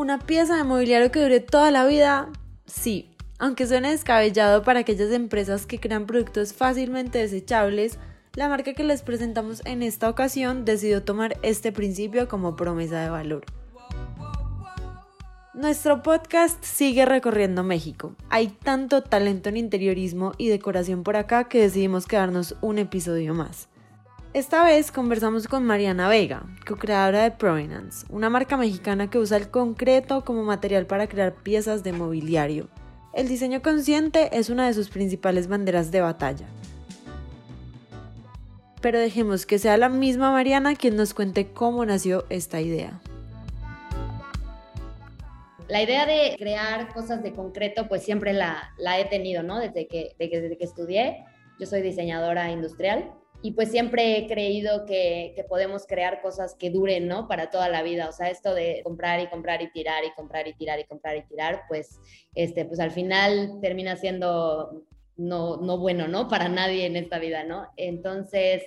¿Una 0.00 0.18
pieza 0.18 0.56
de 0.56 0.64
mobiliario 0.64 1.12
que 1.12 1.20
dure 1.20 1.40
toda 1.40 1.70
la 1.70 1.84
vida? 1.84 2.30
Sí, 2.64 3.14
aunque 3.38 3.66
suene 3.66 3.90
descabellado 3.90 4.62
para 4.62 4.80
aquellas 4.80 5.12
empresas 5.12 5.66
que 5.66 5.78
crean 5.78 6.06
productos 6.06 6.54
fácilmente 6.54 7.18
desechables, 7.18 7.98
la 8.32 8.48
marca 8.48 8.72
que 8.72 8.82
les 8.82 9.02
presentamos 9.02 9.60
en 9.66 9.82
esta 9.82 10.08
ocasión 10.08 10.64
decidió 10.64 11.02
tomar 11.02 11.36
este 11.42 11.70
principio 11.70 12.28
como 12.28 12.56
promesa 12.56 12.98
de 13.02 13.10
valor. 13.10 13.44
Nuestro 15.52 16.02
podcast 16.02 16.64
sigue 16.64 17.04
recorriendo 17.04 17.62
México. 17.62 18.16
Hay 18.30 18.46
tanto 18.48 19.02
talento 19.02 19.50
en 19.50 19.58
interiorismo 19.58 20.32
y 20.38 20.48
decoración 20.48 21.02
por 21.02 21.16
acá 21.16 21.44
que 21.44 21.60
decidimos 21.60 22.06
quedarnos 22.06 22.56
un 22.62 22.78
episodio 22.78 23.34
más. 23.34 23.68
Esta 24.32 24.62
vez 24.64 24.92
conversamos 24.92 25.48
con 25.48 25.64
Mariana 25.64 26.08
Vega, 26.08 26.44
co-creadora 26.64 27.24
de 27.24 27.32
Provenance, 27.32 28.06
una 28.10 28.30
marca 28.30 28.56
mexicana 28.56 29.10
que 29.10 29.18
usa 29.18 29.36
el 29.36 29.50
concreto 29.50 30.24
como 30.24 30.44
material 30.44 30.86
para 30.86 31.08
crear 31.08 31.34
piezas 31.34 31.82
de 31.82 31.92
mobiliario. 31.92 32.68
El 33.12 33.26
diseño 33.26 33.60
consciente 33.60 34.30
es 34.38 34.48
una 34.48 34.68
de 34.68 34.74
sus 34.74 34.88
principales 34.88 35.48
banderas 35.48 35.90
de 35.90 36.02
batalla. 36.02 36.46
Pero 38.80 39.00
dejemos 39.00 39.46
que 39.46 39.58
sea 39.58 39.76
la 39.76 39.88
misma 39.88 40.30
Mariana 40.30 40.76
quien 40.76 40.94
nos 40.94 41.12
cuente 41.12 41.48
cómo 41.48 41.84
nació 41.84 42.24
esta 42.30 42.60
idea. 42.60 43.00
La 45.66 45.82
idea 45.82 46.06
de 46.06 46.36
crear 46.38 46.92
cosas 46.94 47.24
de 47.24 47.32
concreto, 47.32 47.88
pues 47.88 48.04
siempre 48.04 48.32
la, 48.32 48.72
he 48.96 49.06
tenido, 49.06 49.42
¿no? 49.42 49.58
Desde 49.58 49.88
que, 49.88 50.14
desde 50.20 50.56
que 50.56 50.64
estudié. 50.64 51.24
Yo 51.58 51.66
soy 51.66 51.82
diseñadora 51.82 52.52
industrial 52.52 53.12
y 53.42 53.52
pues 53.52 53.70
siempre 53.70 54.18
he 54.18 54.26
creído 54.26 54.84
que, 54.84 55.32
que, 55.34 55.44
podemos 55.44 55.86
crear 55.86 56.20
cosas 56.20 56.54
que 56.54 56.70
duren, 56.70 57.08
¿no? 57.08 57.26
Para 57.26 57.50
toda 57.50 57.68
la 57.68 57.82
vida. 57.82 58.08
O 58.08 58.12
sea, 58.12 58.28
esto 58.28 58.54
de 58.54 58.82
comprar 58.84 59.20
y 59.20 59.28
comprar 59.28 59.62
y 59.62 59.70
tirar 59.70 60.04
y 60.04 60.12
comprar 60.12 60.46
y 60.46 60.54
tirar 60.54 60.78
y 60.78 60.84
comprar 60.84 61.16
y 61.16 61.22
tirar, 61.22 61.62
pues, 61.68 61.98
este, 62.34 62.66
pues 62.66 62.80
al 62.80 62.90
final 62.90 63.58
termina 63.62 63.96
siendo 63.96 64.84
no, 65.16 65.56
no 65.56 65.78
bueno, 65.78 66.06
¿no? 66.06 66.28
Para 66.28 66.48
nadie 66.48 66.84
en 66.84 66.96
esta 66.96 67.18
vida, 67.18 67.44
¿no? 67.44 67.68
Entonces, 67.76 68.62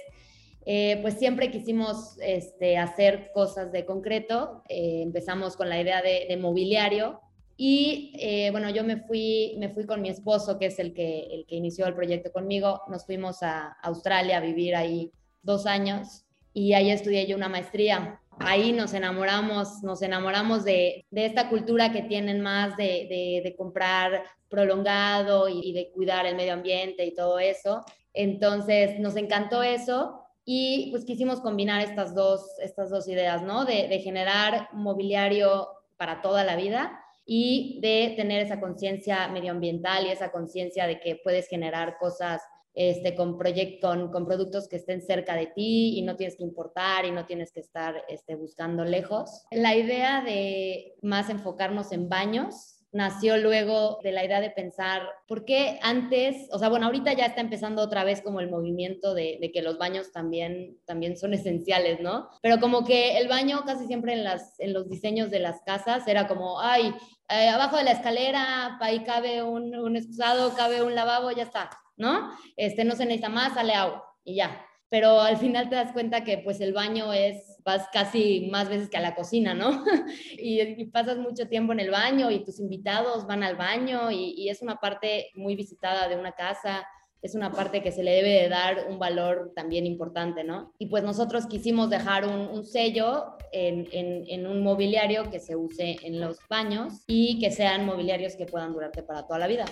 eh, 0.66 0.98
pues 1.02 1.16
siempre 1.16 1.52
quisimos 1.52 2.17
este, 2.22 2.78
hacer 2.78 3.31
cosas 3.33 3.72
de 3.72 3.86
concreto. 3.86 4.64
Eh, 4.70 5.02
empezamos 5.03 5.55
con 5.55 5.70
la 5.70 5.80
idea 5.80 6.02
de, 6.02 6.26
de 6.28 6.38
mobiliario 6.38 7.22
y 7.56 8.14
eh, 8.20 8.50
bueno, 8.52 8.70
yo 8.70 8.84
me 8.84 8.98
fui, 8.98 9.56
me 9.59 9.70
fui 9.70 9.86
con 9.86 10.02
mi 10.02 10.09
esposo, 10.09 10.58
que 10.58 10.68
es 10.68 10.80
el 10.80 10.94
que, 10.94 11.28
el 11.32 11.46
que 11.46 11.56
inició 11.56 11.86
el 11.86 11.94
proyecto 11.94 12.32
conmigo. 12.32 12.82
Nos 12.88 13.06
fuimos 13.06 13.44
a 13.44 13.78
Australia 13.84 14.38
a 14.38 14.42
vivir 14.42 14.76
ahí 14.76 15.12
dos 15.42 15.66
años 15.66 16.26
y 16.54 16.73
ahí 16.73 16.90
estudié 16.90 17.28
yo 17.28 17.36
una 17.36 17.50
maestría. 17.50 18.20
Ahí 18.40 18.72
nos 18.72 18.95
enamoramos, 18.95 19.84
nos 19.84 20.02
enamoramos 20.02 20.64
de, 20.64 21.06
de 21.12 21.26
esta 21.26 21.50
cultura 21.50 21.92
que 21.92 22.02
tienen 22.02 22.42
más 22.42 22.76
de, 22.76 23.08
de, 23.08 23.42
de 23.44 23.56
comprar 23.56 24.23
prolongado 24.50 25.48
y, 25.48 25.60
y 25.64 25.73
de 25.73 25.92
cuidar 25.92 26.26
el 26.26 26.36
medio 26.36 26.54
ambiente 26.54 27.06
y 27.06 27.14
todo 27.14 27.38
eso. 27.38 27.86
Entonces 28.14 29.00
nos 29.00 29.16
encantó 29.16 29.62
eso 29.62 30.20
y 30.44 30.90
pues 30.90 31.06
quisimos 31.06 31.42
combinar 31.42 31.82
estas 31.82 32.16
dos, 32.16 32.44
estas 32.60 32.90
dos 32.90 33.08
ideas, 33.08 33.44
¿no? 33.44 33.66
De, 33.66 33.88
de 33.88 34.00
generar 34.00 34.70
mobiliario 34.73 35.67
para 35.98 36.22
toda 36.22 36.44
la 36.44 36.56
vida 36.56 37.00
y 37.26 37.80
de 37.82 38.14
tener 38.16 38.42
esa 38.42 38.60
conciencia 38.60 39.28
medioambiental 39.28 40.06
y 40.06 40.10
esa 40.10 40.32
conciencia 40.32 40.88
de 40.88 41.00
que 41.00 41.20
puedes 41.24 41.48
generar 41.48 41.98
cosas 41.98 42.42
este, 42.76 43.16
con, 43.16 43.38
con, 43.82 44.12
con, 44.12 44.26
productos 44.26 44.68
que 44.68 44.78
estén 44.78 45.02
cerca 45.02 45.36
de 45.36 45.46
ti 45.46 45.98
y 45.98 46.02
no 46.02 46.16
tienes 46.16 46.36
que 46.36 46.44
importar 46.44 47.06
y 47.06 47.12
no 47.12 47.26
tienes 47.28 47.52
que 47.52 47.60
estar 47.60 48.04
este, 48.10 48.36
buscando 48.36 48.84
lejos. 48.84 49.46
La 49.52 49.76
idea 49.76 50.22
de 50.22 50.96
más 51.04 51.30
enfocarnos 51.30 51.92
en 51.92 52.10
baños 52.10 52.73
nació 52.94 53.38
luego 53.38 53.99
de 54.03 54.11
la 54.11 54.23
idea 54.23 54.39
de 54.39 54.52
pensar, 54.52 55.02
¿por 55.27 55.45
qué 55.45 55.80
antes, 55.81 56.48
o 56.52 56.59
sea, 56.59 56.70
bueno, 56.70 56.86
ahorita 56.86 57.14
ya 57.14 57.26
está 57.26 57.42
empezando 57.42 57.81
otra 57.81 58.04
vez 58.04 58.21
como 58.21 58.39
el 58.39 58.49
movimiento 58.49 59.15
de, 59.15 59.49
que 59.52 59.61
los 59.64 59.77
baños 59.80 60.11
también, 60.11 60.77
también 60.86 61.17
son 61.17 61.33
esenciales, 61.33 61.99
¿no? 61.99 62.30
Pero 62.42 62.59
como 62.59 62.86
que 62.86 63.17
el 63.17 63.27
baño 63.27 63.64
casi 63.65 63.87
siempre 63.87 64.14
en, 64.14 64.23
las, 64.23 64.59
en 64.59 64.73
los 64.73 64.87
diseños 64.87 65.32
de 65.32 65.39
las 65.39 65.61
casas 65.64 66.08
era 66.08 66.27
como, 66.27 66.61
ay, 66.61 66.93
eh, 67.30 67.49
abajo 67.49 67.77
de 67.77 67.83
la 67.83 67.92
escalera, 67.92 68.77
ahí 68.80 69.03
cabe 69.03 69.42
un, 69.42 69.76
un 69.76 69.98
excusado, 69.98 70.53
cabe 70.55 70.83
un 70.83 70.93
lavabo, 70.93 71.32
ya 71.32 71.43
está, 71.43 71.71
¿no? 71.98 72.30
Este, 72.55 72.86
no 72.86 72.95
se 72.95 73.05
necesita 73.05 73.30
más, 73.30 73.55
sale 73.55 73.73
agua 73.73 74.05
y 74.23 74.36
ya. 74.36 74.65
Pero 74.93 75.21
al 75.21 75.37
final 75.37 75.70
te 75.70 75.76
das 75.76 75.92
cuenta 75.92 76.23
que 76.23 76.37
pues 76.37 76.61
el 76.61 76.71
baño 76.71 77.14
es 77.14 77.58
vas 77.65 77.87
casi 77.92 78.48
más 78.52 78.70
veces 78.70 78.92
que 78.92 78.98
a 78.98 79.02
la 79.02 79.15
cocina, 79.15 79.55
¿no? 79.55 79.83
y, 80.37 80.86
pasas 80.92 81.17
mucho 81.17 81.48
tiempo 81.48 81.73
en 81.73 81.80
el 81.80 81.89
baño 81.89 82.30
y 82.30 82.43
tus 82.43 82.59
invitados 82.59 83.26
van 83.26 83.42
al 83.42 83.55
baño 83.55 84.11
y, 84.11 84.48
es 84.49 84.61
una 84.61 84.76
parte 84.76 85.32
muy 85.33 85.55
visitada 85.55 86.08
de 86.08 86.15
una 86.15 86.33
casa, 86.33 86.86
es 87.23 87.33
una 87.33 87.52
parte 87.52 87.82
que 87.82 87.92
se 87.92 88.03
le 88.03 88.11
debe 88.11 88.43
de 88.43 88.49
dar 88.49 88.86
un 88.87 88.99
valor 88.99 89.52
también 89.55 89.87
importante, 89.87 90.43
¿no? 90.43 90.76
Y 90.77 90.86
pues 90.86 91.03
nosotros 91.03 91.48
quisimos 91.48 91.89
dejar 91.89 92.27
un, 92.27 92.64
sello 92.64 93.36
en, 93.52 93.87
en, 93.92 94.45
un 94.45 94.61
mobiliario 94.61 95.32
que 95.32 95.39
se 95.39 95.55
use 95.55 95.98
en 96.03 96.21
los 96.21 96.37
baños 96.48 97.02
y 97.08 97.39
que 97.39 97.49
sean 97.49 97.83
mobiliarios 97.83 98.36
que 98.36 98.45
puedan 98.45 98.73
durarte 98.73 99.02
para 99.02 99.26
toda 99.26 99.39
la 99.39 99.48
vida. 99.48 99.65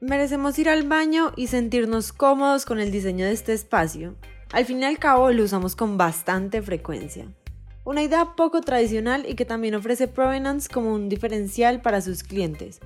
Merecemos 0.00 0.56
ir 0.60 0.68
al 0.68 0.84
baño 0.84 1.32
y 1.34 1.48
sentirnos 1.48 2.12
cómodos 2.12 2.64
con 2.64 2.78
el 2.78 2.92
diseño 2.92 3.26
de 3.26 3.32
este 3.32 3.52
espacio. 3.52 4.14
Al 4.52 4.64
fin 4.64 4.80
y 4.80 4.84
al 4.84 5.00
cabo 5.00 5.32
lo 5.32 5.42
usamos 5.42 5.74
con 5.74 5.98
bastante 5.98 6.62
frecuencia. 6.62 7.26
Una 7.84 8.04
idea 8.04 8.36
poco 8.36 8.60
tradicional 8.60 9.26
y 9.28 9.34
que 9.34 9.44
también 9.44 9.74
ofrece 9.74 10.06
Provenance 10.06 10.68
como 10.72 10.94
un 10.94 11.08
diferencial 11.08 11.82
para 11.82 12.00
sus 12.00 12.22
clientes. 12.22 12.78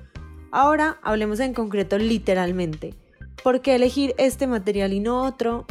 Ahora 0.51 0.97
hablemos 1.03 1.39
en 1.39 1.53
concreto 1.53 1.99
literalmente. 1.99 2.95
¿Por 3.43 3.61
qué 3.61 3.75
elegir 3.75 4.15
este 4.17 4.47
material 4.47 4.91
y 4.91 4.99
no 4.99 5.21
otro? 5.23 5.67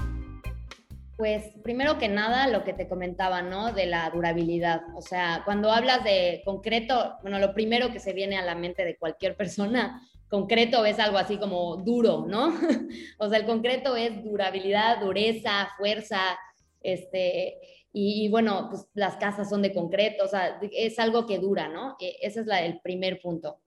Pues 1.16 1.42
primero 1.64 1.98
que 1.98 2.09
nada 2.09 2.47
lo 2.47 2.62
que 2.62 2.72
te 2.72 2.86
comentaba, 2.86 3.42
¿no? 3.42 3.72
De 3.72 3.86
la 3.86 4.09
durabilidad. 4.10 4.82
O 4.94 5.03
sea, 5.03 5.42
cuando 5.44 5.72
hablas 5.72 6.04
de 6.04 6.42
concreto, 6.44 7.16
bueno, 7.22 7.41
lo 7.41 7.53
primero 7.53 7.92
que 7.92 7.98
se 7.98 8.12
viene 8.12 8.38
a 8.38 8.42
la 8.42 8.54
mente 8.54 8.84
de 8.84 8.97
cualquier 8.97 9.36
persona 9.36 10.00
concreto 10.32 10.87
es 10.87 10.98
algo 10.98 11.19
así 11.19 11.37
como 11.37 11.76
duro, 11.76 12.25
¿no? 12.26 12.54
o 13.19 13.28
sea, 13.28 13.38
el 13.38 13.44
concreto 13.44 13.97
es 13.97 14.25
durabilidad, 14.25 14.98
dureza, 14.98 15.69
fuerza, 15.76 16.38
este, 16.81 17.59
y, 17.93 18.31
bueno, 18.31 18.69
pues 18.71 18.87
las 18.94 19.16
casas 19.16 19.50
son 19.50 19.60
de 19.60 19.75
concreto, 19.75 20.25
o 20.25 20.28
sea, 20.28 20.59
es 20.72 20.98
algo 20.98 21.26
que 21.26 21.38
dura, 21.38 21.69
¿no? 21.69 21.97
E, 22.00 22.16
ese 22.22 22.41
es 22.41 22.47
el 22.47 22.81
primer 22.81 23.21
punto. 23.21 23.60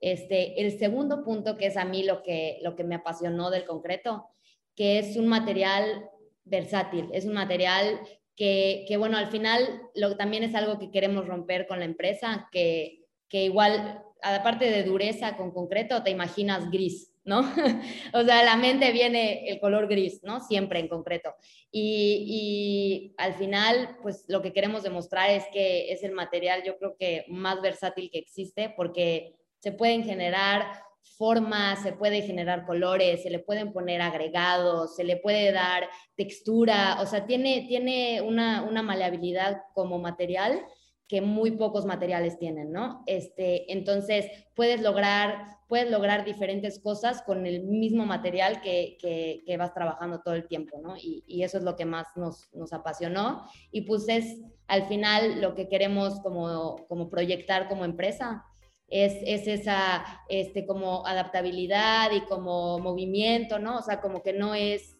Este, 0.00 0.62
el 0.64 0.78
segundo 0.78 1.24
punto, 1.24 1.56
que 1.56 1.66
es 1.66 1.76
a 1.76 1.84
mí 1.84 2.04
lo 2.04 2.22
que, 2.22 2.60
lo 2.62 2.76
que 2.76 2.84
me 2.84 2.94
apasionó 2.94 3.50
del 3.50 3.64
concreto, 3.64 4.28
que 4.76 5.00
es 5.00 5.16
un 5.16 5.26
material 5.26 6.08
versátil, 6.44 7.10
es 7.12 7.24
un 7.24 7.34
material 7.34 8.00
que, 8.36 8.84
que 8.86 8.96
bueno, 8.96 9.18
al 9.18 9.26
final 9.26 9.82
lo, 9.96 10.16
también 10.16 10.44
es 10.44 10.54
algo 10.54 10.78
que 10.78 10.92
queremos 10.92 11.26
romper 11.26 11.66
con 11.66 11.80
la 11.80 11.84
empresa, 11.84 12.48
que, 12.52 13.06
que 13.28 13.42
igual 13.46 14.04
aparte 14.22 14.70
de 14.70 14.84
dureza 14.84 15.36
con 15.36 15.50
concreto, 15.50 16.02
te 16.02 16.10
imaginas 16.10 16.70
gris, 16.70 17.12
¿no? 17.24 17.40
o 18.12 18.22
sea, 18.22 18.44
la 18.44 18.56
mente 18.56 18.92
viene 18.92 19.48
el 19.48 19.60
color 19.60 19.88
gris, 19.88 20.22
¿no? 20.22 20.40
Siempre 20.40 20.80
en 20.80 20.88
concreto. 20.88 21.34
Y, 21.70 23.14
al 23.18 23.34
final, 23.34 23.96
pues 24.02 24.24
lo 24.28 24.42
que 24.42 24.52
queremos 24.52 24.82
demostrar 24.82 25.30
es 25.30 25.44
que 25.52 25.92
es 25.92 26.02
el 26.02 26.12
material, 26.12 26.62
yo 26.64 26.78
creo 26.78 26.96
que 26.96 27.24
más 27.28 27.60
versátil 27.60 28.10
que 28.10 28.18
existe, 28.18 28.72
porque 28.76 29.36
se 29.58 29.72
pueden 29.72 30.04
generar 30.04 30.66
formas, 31.18 31.82
se 31.82 31.92
puede 31.92 32.22
generar 32.22 32.64
colores, 32.64 33.22
se 33.22 33.30
le 33.30 33.38
pueden 33.38 33.72
poner 33.72 34.00
agregados, 34.00 34.96
se 34.96 35.04
le 35.04 35.16
puede 35.16 35.52
dar 35.52 35.88
textura, 36.16 36.98
o 37.00 37.06
sea, 37.06 37.26
tiene, 37.26 37.64
tiene 37.68 38.20
una, 38.20 38.62
una 38.62 38.82
maleabilidad 38.82 39.62
como 39.74 39.98
material 39.98 40.64
que 41.12 41.20
muy 41.20 41.50
pocos 41.50 41.84
materiales 41.84 42.38
tienen, 42.38 42.72
¿no? 42.72 43.02
Este, 43.04 43.70
entonces, 43.70 44.30
puedes 44.54 44.80
lograr, 44.80 45.58
puedes 45.68 45.90
lograr 45.90 46.24
diferentes 46.24 46.78
cosas 46.78 47.20
con 47.20 47.44
el 47.44 47.64
mismo 47.64 48.06
material 48.06 48.62
que, 48.62 48.96
que, 48.98 49.56
vas 49.58 49.74
trabajando 49.74 50.22
todo 50.22 50.32
el 50.32 50.48
tiempo, 50.48 50.80
¿no? 50.82 50.96
Y, 50.96 51.22
y, 51.26 51.42
eso 51.42 51.58
es 51.58 51.64
lo 51.64 51.76
que 51.76 51.84
más 51.84 52.06
nos, 52.16 52.50
nos 52.54 52.72
apasionó. 52.72 53.44
Y 53.70 53.82
pues 53.82 54.08
es 54.08 54.40
al 54.68 54.86
final 54.86 55.42
lo 55.42 55.54
que 55.54 55.68
queremos 55.68 56.18
como, 56.20 56.76
como 56.88 57.10
proyectar 57.10 57.68
como 57.68 57.84
empresa, 57.84 58.46
es, 58.88 59.12
es, 59.26 59.46
esa 59.46 60.06
este, 60.30 60.64
como 60.64 61.06
adaptabilidad 61.06 62.10
y 62.12 62.22
como 62.22 62.78
movimiento, 62.78 63.58
¿no? 63.58 63.76
O 63.80 63.82
sea, 63.82 64.00
como 64.00 64.22
que 64.22 64.32
no 64.32 64.54
es 64.54 64.96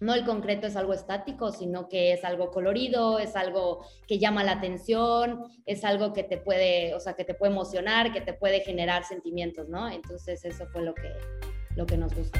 no 0.00 0.14
el 0.14 0.24
concreto 0.24 0.66
es 0.66 0.76
algo 0.76 0.92
estático, 0.92 1.52
sino 1.52 1.88
que 1.88 2.12
es 2.12 2.24
algo 2.24 2.50
colorido, 2.50 3.18
es 3.18 3.34
algo 3.34 3.84
que 4.06 4.18
llama 4.18 4.44
la 4.44 4.52
atención, 4.52 5.44
es 5.64 5.84
algo 5.84 6.12
que 6.12 6.22
te 6.22 6.36
puede, 6.36 6.94
o 6.94 7.00
sea, 7.00 7.14
que 7.14 7.24
te 7.24 7.34
puede 7.34 7.52
emocionar, 7.52 8.12
que 8.12 8.20
te 8.20 8.34
puede 8.34 8.60
generar 8.60 9.04
sentimientos, 9.04 9.68
¿no? 9.68 9.88
Entonces 9.88 10.44
eso 10.44 10.66
fue 10.66 10.82
lo 10.82 10.94
que, 10.94 11.12
lo 11.76 11.86
que 11.86 11.96
nos 11.96 12.14
gustó. 12.14 12.38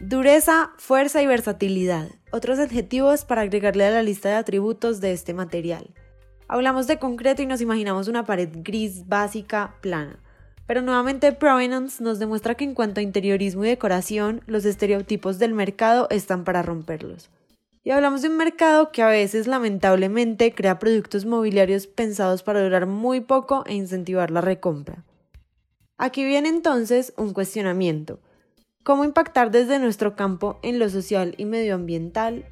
Dureza, 0.00 0.70
fuerza 0.78 1.22
y 1.22 1.26
versatilidad, 1.26 2.08
otros 2.30 2.58
adjetivos 2.58 3.24
para 3.24 3.42
agregarle 3.42 3.84
a 3.84 3.90
la 3.90 4.02
lista 4.02 4.28
de 4.28 4.36
atributos 4.36 5.00
de 5.00 5.12
este 5.12 5.34
material. 5.34 5.94
Hablamos 6.46 6.86
de 6.86 6.98
concreto 6.98 7.42
y 7.42 7.46
nos 7.46 7.60
imaginamos 7.60 8.08
una 8.08 8.24
pared 8.24 8.48
gris 8.52 9.06
básica, 9.06 9.74
plana. 9.80 10.22
Pero 10.68 10.82
nuevamente 10.82 11.32
Provenance 11.32 12.04
nos 12.04 12.18
demuestra 12.18 12.54
que 12.54 12.64
en 12.64 12.74
cuanto 12.74 13.00
a 13.00 13.02
interiorismo 13.02 13.64
y 13.64 13.68
decoración, 13.68 14.42
los 14.46 14.66
estereotipos 14.66 15.38
del 15.38 15.54
mercado 15.54 16.08
están 16.10 16.44
para 16.44 16.60
romperlos. 16.60 17.30
Y 17.84 17.90
hablamos 17.90 18.20
de 18.20 18.28
un 18.28 18.36
mercado 18.36 18.92
que 18.92 19.00
a 19.00 19.08
veces 19.08 19.46
lamentablemente 19.46 20.54
crea 20.54 20.78
productos 20.78 21.24
mobiliarios 21.24 21.86
pensados 21.86 22.42
para 22.42 22.62
durar 22.62 22.84
muy 22.84 23.20
poco 23.22 23.64
e 23.66 23.72
incentivar 23.74 24.30
la 24.30 24.42
recompra. 24.42 25.06
Aquí 25.96 26.22
viene 26.26 26.50
entonces 26.50 27.14
un 27.16 27.32
cuestionamiento. 27.32 28.20
¿Cómo 28.82 29.04
impactar 29.04 29.50
desde 29.50 29.78
nuestro 29.78 30.16
campo 30.16 30.58
en 30.62 30.78
lo 30.78 30.90
social 30.90 31.34
y 31.38 31.46
medioambiental? 31.46 32.44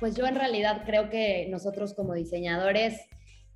Pues 0.00 0.16
yo 0.16 0.26
en 0.26 0.34
realidad 0.34 0.82
creo 0.84 1.08
que 1.08 1.46
nosotros 1.50 1.94
como 1.94 2.14
diseñadores 2.14 3.00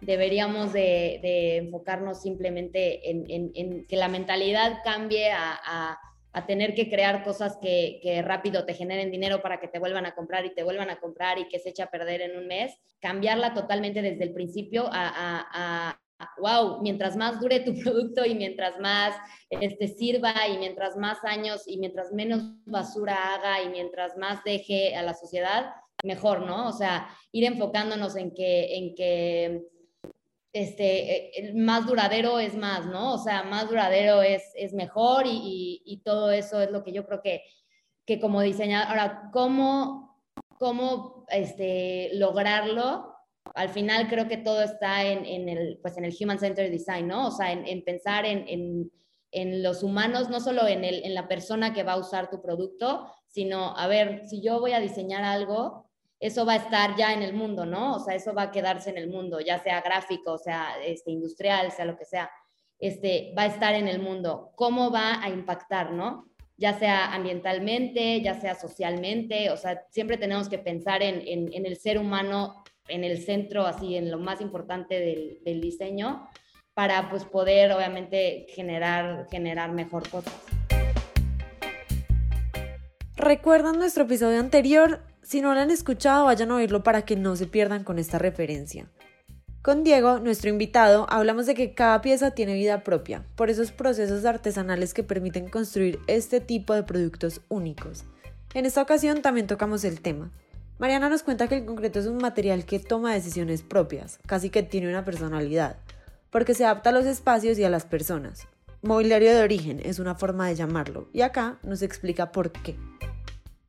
deberíamos 0.03 0.73
de, 0.73 1.57
enfocarnos 1.57 2.21
simplemente 2.21 3.11
en, 3.11 3.87
que 3.87 3.97
la 3.97 4.09
mentalidad 4.09 4.79
cambie 4.85 5.31
a 5.33 5.99
a 6.33 6.47
tener 6.47 6.75
que 6.75 6.89
crear 6.89 7.23
cosas 7.25 7.59
que, 7.61 8.23
rápido 8.25 8.65
te 8.65 8.75
generen 8.75 9.11
dinero 9.11 9.43
para 9.43 9.61
que 9.61 9.69
te 9.69 9.79
vuelvan 9.79 10.07
a 10.07 10.15
comprar 10.15 10.47
y 10.47 10.55
te 10.55 10.63
vuelvan 10.63 10.91
a 10.91 10.99
comprar 10.99 11.39
y 11.39 11.49
que 11.49 11.59
se 11.59 11.71
eche 11.71 11.83
a 11.83 11.91
perder 11.91 12.23
en 12.23 12.39
un 12.39 12.47
mes, 12.47 12.75
cambiarla 13.01 13.55
totalmente 13.55 14.01
desde 14.01 14.25
el 14.25 14.33
principio 14.33 14.89
a, 14.91 15.99
wow, 16.39 16.81
mientras 16.81 17.17
más 17.17 17.41
dure 17.41 17.61
tu 17.61 17.75
producto 17.83 18.25
y 18.25 18.35
mientras 18.35 18.79
más 18.81 19.15
este, 19.51 19.89
sirva 19.89 20.35
y 20.49 20.57
mientras 20.59 20.97
más 20.97 21.19
años 21.25 21.65
y 21.67 21.79
mientras 21.79 22.13
menos 22.13 22.43
basura 22.65 23.35
haga 23.35 23.63
y 23.63 23.69
mientras 23.69 24.17
más 24.17 24.43
deje 24.45 24.95
a 24.97 25.03
la 25.03 25.15
sociedad, 25.15 25.75
mejor, 26.03 26.41
¿no? 26.47 26.69
O 26.69 26.73
sea, 26.73 27.09
ir 27.33 27.45
enfocándonos 27.45 28.17
en 28.17 28.33
que, 28.33 28.77
en 28.77 28.95
que 28.95 29.63
este, 30.53 31.39
eh, 31.39 31.55
más 31.55 31.87
duradero 31.87 32.39
es 32.39 32.55
más, 32.55 32.87
¿no? 32.87 33.15
O 33.15 33.19
sea, 33.19 33.43
más 33.43 33.69
duradero 33.69 34.23
es, 34.23 34.43
es 34.55 34.75
mejor 34.75 35.25
y, 35.27 35.83
y, 35.85 36.03
todo 36.03 36.31
eso 36.31 36.61
es 36.61 36.71
lo 36.71 36.85
que 36.85 36.93
yo 36.93 37.07
creo 37.07 37.23
que, 37.23 37.43
que 38.05 38.21
como 38.21 38.43
diseñador, 38.43 38.89
ahora, 38.89 39.31
¿cómo, 39.33 40.23
cómo 40.59 41.25
este, 41.31 42.11
lograrlo? 42.15 43.15
Al 43.55 43.71
final 43.71 44.09
creo 44.09 44.29
que 44.29 44.37
todo 44.37 44.63
está 44.63 45.05
en, 45.05 45.25
en, 45.25 45.49
el, 45.49 45.79
pues 45.81 45.97
en 45.97 46.05
el 46.05 46.15
Human 46.21 46.39
Centered 46.39 46.71
Design, 46.71 47.09
¿no? 47.09 47.29
O 47.29 47.31
sea, 47.31 47.53
en, 47.53 47.67
en 47.67 47.83
pensar 47.83 48.27
en, 48.27 48.91
en, 49.31 49.63
los 49.63 49.83
humanos, 49.83 50.29
no 50.29 50.41
solo 50.41 50.69
en, 50.69 50.85
el, 50.85 51.03
en 51.05 51.15
la 51.15 51.27
persona 51.29 51.73
que 51.73 51.83
va 51.83 51.93
a 51.93 51.99
usar 51.99 52.29
tu 52.29 52.43
producto, 52.43 53.11
sino, 53.27 53.77
a 53.77 53.87
ver, 53.87 54.27
si 54.29 54.43
yo 54.43 54.61
voy 54.61 54.73
a 54.73 54.81
diseñar 54.81 55.25
algo, 55.25 55.91
eso 56.23 56.47
va 56.47 56.53
a 56.53 56.57
estar 56.57 56.95
ya 56.95 57.13
en 57.13 57.21
el 57.21 57.35
mundo, 57.35 57.67
¿no? 57.67 57.97
O 57.97 57.99
sea, 57.99 58.15
eso 58.15 58.33
va 58.33 58.43
a 58.43 58.51
quedarse 58.53 58.91
en 58.91 58.97
el 58.97 59.11
mundo, 59.11 59.41
ya 59.41 59.59
sea 59.59 59.81
gráfico, 59.81 60.39
sea 60.39 60.77
este, 60.85 61.11
industrial, 61.11 61.73
sea 61.73 61.85
lo 61.85 61.97
que 61.97 62.05
sea, 62.05 62.31
este, 62.79 63.35
va 63.37 63.43
a 63.43 63.47
estar 63.47 63.75
en 63.75 63.89
el 63.89 63.99
mundo. 63.99 64.53
¿Cómo 64.55 64.93
va 64.93 65.21
a 65.21 65.29
impactar, 65.29 65.91
no? 65.91 66.29
Ya 66.57 66.79
sea 66.79 67.13
ambientalmente, 67.13 68.21
ya 68.21 68.41
sea 68.41 68.55
socialmente, 68.55 69.51
o 69.51 69.57
sea, 69.57 69.83
siempre 69.91 70.17
tenemos 70.17 70.49
que 70.49 70.59
pensar 70.59 71.03
en, 71.03 71.27
el 71.53 71.77
ser 71.77 71.99
humano 71.99 72.63
en 72.87 73.03
el 73.03 73.21
centro, 73.21 73.67
así, 73.67 73.97
en 73.97 74.09
lo 74.09 74.19
más 74.19 74.41
importante 74.41 75.01
del, 75.01 75.41
del 75.43 75.61
diseño, 75.61 76.29
para 76.73 77.11
pues 77.11 77.25
poder 77.25 77.73
obviamente 77.73 78.47
generar, 78.51 79.27
generar 79.29 79.73
mejor 79.73 80.09
cosas. 80.09 80.35
¿Recuerdan 83.17 83.79
nuestro 83.79 84.05
episodio 84.05 84.39
anterior? 84.39 85.12
Si 85.23 85.41
no 85.41 85.55
lo 85.55 85.61
han 85.61 85.71
escuchado, 85.71 86.25
vayan 86.25 86.51
a 86.51 86.57
oírlo 86.57 86.83
para 86.83 87.03
que 87.03 87.15
no 87.15 87.37
se 87.37 87.47
pierdan 87.47 87.85
con 87.85 88.01
esta 88.01 88.19
referencia. 88.19 88.91
Con 89.63 89.85
Diego, 89.85 90.19
nuestro 90.19 90.51
invitado, 90.51 91.07
hablamos 91.09 91.47
de 91.47 91.55
que 91.55 91.75
cada 91.75 92.01
pieza 92.01 92.33
tiene 92.33 92.55
vida 92.55 92.83
propia, 92.83 93.25
por 93.37 93.49
esos 93.49 93.71
procesos 93.71 94.25
artesanales 94.25 94.93
que 94.93 95.05
permiten 95.05 95.49
construir 95.49 96.01
este 96.09 96.41
tipo 96.41 96.75
de 96.75 96.83
productos 96.83 97.41
únicos. 97.49 98.05
En 98.55 98.67
esta 98.67 98.83
ocasión 98.83 99.23
también 99.23 99.47
tocamos 99.47 99.85
el 99.85 100.01
tema. 100.01 100.33
Mariana 100.81 101.09
nos 101.09 101.23
cuenta 101.23 101.47
que 101.47 101.59
el 101.59 101.67
concreto 101.67 102.01
es 102.01 102.07
un 102.07 102.19
material 102.19 102.65
que 102.65 102.81
toma 102.81 103.15
decisiones 103.15 103.63
propias, 103.63 104.19
casi 104.27 104.51
que 104.51 104.65
tiene 104.65 104.89
una 104.89 105.05
personalidad, 105.05 105.77
porque 106.31 106.55
se 106.55 106.65
adapta 106.65 106.91
a 106.91 106.93
los 106.93 107.07
espacios 107.07 107.57
y 107.61 107.65
a 107.65 107.71
las 107.71 107.85
personas. 107.85 108.49
Mobiliario 108.83 109.33
de 109.33 109.45
origen 109.45 109.81
es 109.85 110.01
una 110.01 110.17
forma 110.17 110.49
de 110.49 110.57
llamarlo, 110.57 111.09
y 111.13 111.21
acá 111.21 111.61
nos 111.63 111.83
explica 111.83 112.33
por 112.33 112.51
qué 112.51 112.77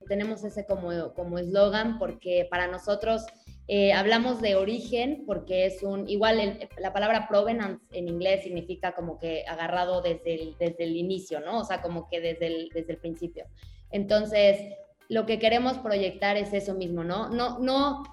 tenemos 0.07 0.43
ese 0.43 0.65
como 0.65 1.13
como 1.13 1.39
eslogan 1.39 1.99
porque 1.99 2.47
para 2.49 2.67
nosotros 2.67 3.25
eh, 3.67 3.93
hablamos 3.93 4.41
de 4.41 4.55
origen 4.55 5.23
porque 5.25 5.65
es 5.65 5.83
un, 5.83 6.09
igual 6.09 6.59
la 6.77 6.91
palabra 6.91 7.27
provenance 7.29 7.83
en 7.91 8.09
inglés 8.09 8.43
significa 8.43 8.93
como 8.93 9.17
que 9.17 9.45
agarrado 9.47 10.01
desde 10.01 10.33
el, 10.35 10.57
desde 10.59 10.83
el 10.83 10.97
inicio, 10.97 11.39
¿no? 11.39 11.59
O 11.59 11.63
sea, 11.63 11.81
como 11.81 12.09
que 12.09 12.19
desde 12.19 12.47
el, 12.47 12.69
desde 12.73 12.93
el 12.93 12.99
principio. 12.99 13.45
Entonces, 13.89 14.59
lo 15.07 15.25
que 15.25 15.39
queremos 15.39 15.77
proyectar 15.77 16.35
es 16.35 16.51
eso 16.53 16.73
mismo, 16.73 17.05
¿no? 17.05 17.29
No, 17.29 17.59
no, 17.59 18.03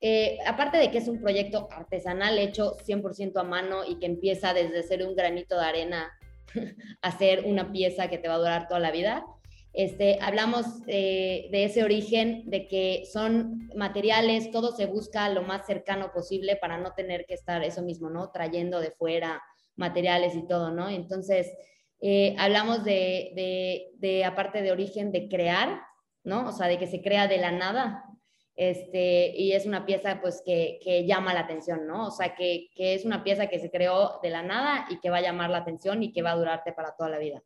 eh, 0.00 0.38
aparte 0.46 0.76
de 0.76 0.90
que 0.90 0.98
es 0.98 1.08
un 1.08 1.20
proyecto 1.20 1.68
artesanal 1.70 2.38
hecho 2.38 2.76
100% 2.76 3.40
a 3.40 3.44
mano 3.44 3.84
y 3.84 3.98
que 3.98 4.06
empieza 4.06 4.52
desde 4.52 4.82
ser 4.82 5.04
un 5.06 5.16
granito 5.16 5.58
de 5.58 5.64
arena 5.64 6.12
a 7.02 7.18
ser 7.18 7.44
una 7.46 7.72
pieza 7.72 8.08
que 8.08 8.18
te 8.18 8.28
va 8.28 8.34
a 8.34 8.38
durar 8.38 8.68
toda 8.68 8.80
la 8.80 8.90
vida, 8.90 9.24
este, 9.72 10.18
hablamos 10.20 10.66
eh, 10.86 11.48
de 11.50 11.64
ese 11.64 11.84
origen, 11.84 12.48
de 12.50 12.66
que 12.66 13.04
son 13.10 13.68
materiales, 13.74 14.50
todo 14.50 14.74
se 14.74 14.86
busca 14.86 15.28
lo 15.28 15.42
más 15.42 15.66
cercano 15.66 16.10
posible 16.12 16.56
para 16.56 16.78
no 16.78 16.94
tener 16.94 17.26
que 17.26 17.34
estar 17.34 17.62
eso 17.62 17.82
mismo, 17.82 18.10
¿no? 18.10 18.30
Trayendo 18.30 18.80
de 18.80 18.90
fuera 18.90 19.42
materiales 19.76 20.34
y 20.34 20.46
todo, 20.46 20.70
¿no? 20.70 20.88
Entonces, 20.88 21.52
eh, 22.00 22.34
hablamos 22.38 22.84
de, 22.84 23.92
de, 23.98 24.24
aparte 24.24 24.62
de 24.62 24.72
origen, 24.72 25.12
de 25.12 25.28
crear, 25.28 25.80
¿no? 26.24 26.48
O 26.48 26.52
sea, 26.52 26.68
de 26.68 26.78
que 26.78 26.86
se 26.86 27.02
crea 27.02 27.28
de 27.28 27.38
la 27.38 27.52
nada, 27.52 28.04
este, 28.56 29.32
y 29.36 29.52
es 29.52 29.66
una 29.66 29.86
pieza 29.86 30.20
pues 30.20 30.42
que, 30.44 30.80
que, 30.82 31.06
llama 31.06 31.32
la 31.32 31.40
atención, 31.40 31.86
¿no? 31.86 32.08
O 32.08 32.10
sea, 32.10 32.34
que, 32.34 32.70
que 32.74 32.94
es 32.94 33.04
una 33.04 33.22
pieza 33.22 33.46
que 33.46 33.60
se 33.60 33.70
creó 33.70 34.18
de 34.22 34.30
la 34.30 34.42
nada 34.42 34.86
y 34.90 34.98
que 34.98 35.10
va 35.10 35.18
a 35.18 35.22
llamar 35.22 35.50
la 35.50 35.58
atención 35.58 36.02
y 36.02 36.12
que 36.12 36.22
va 36.22 36.32
a 36.32 36.36
durarte 36.36 36.72
para 36.72 36.96
toda 36.96 37.10
la 37.10 37.18
vida. 37.18 37.42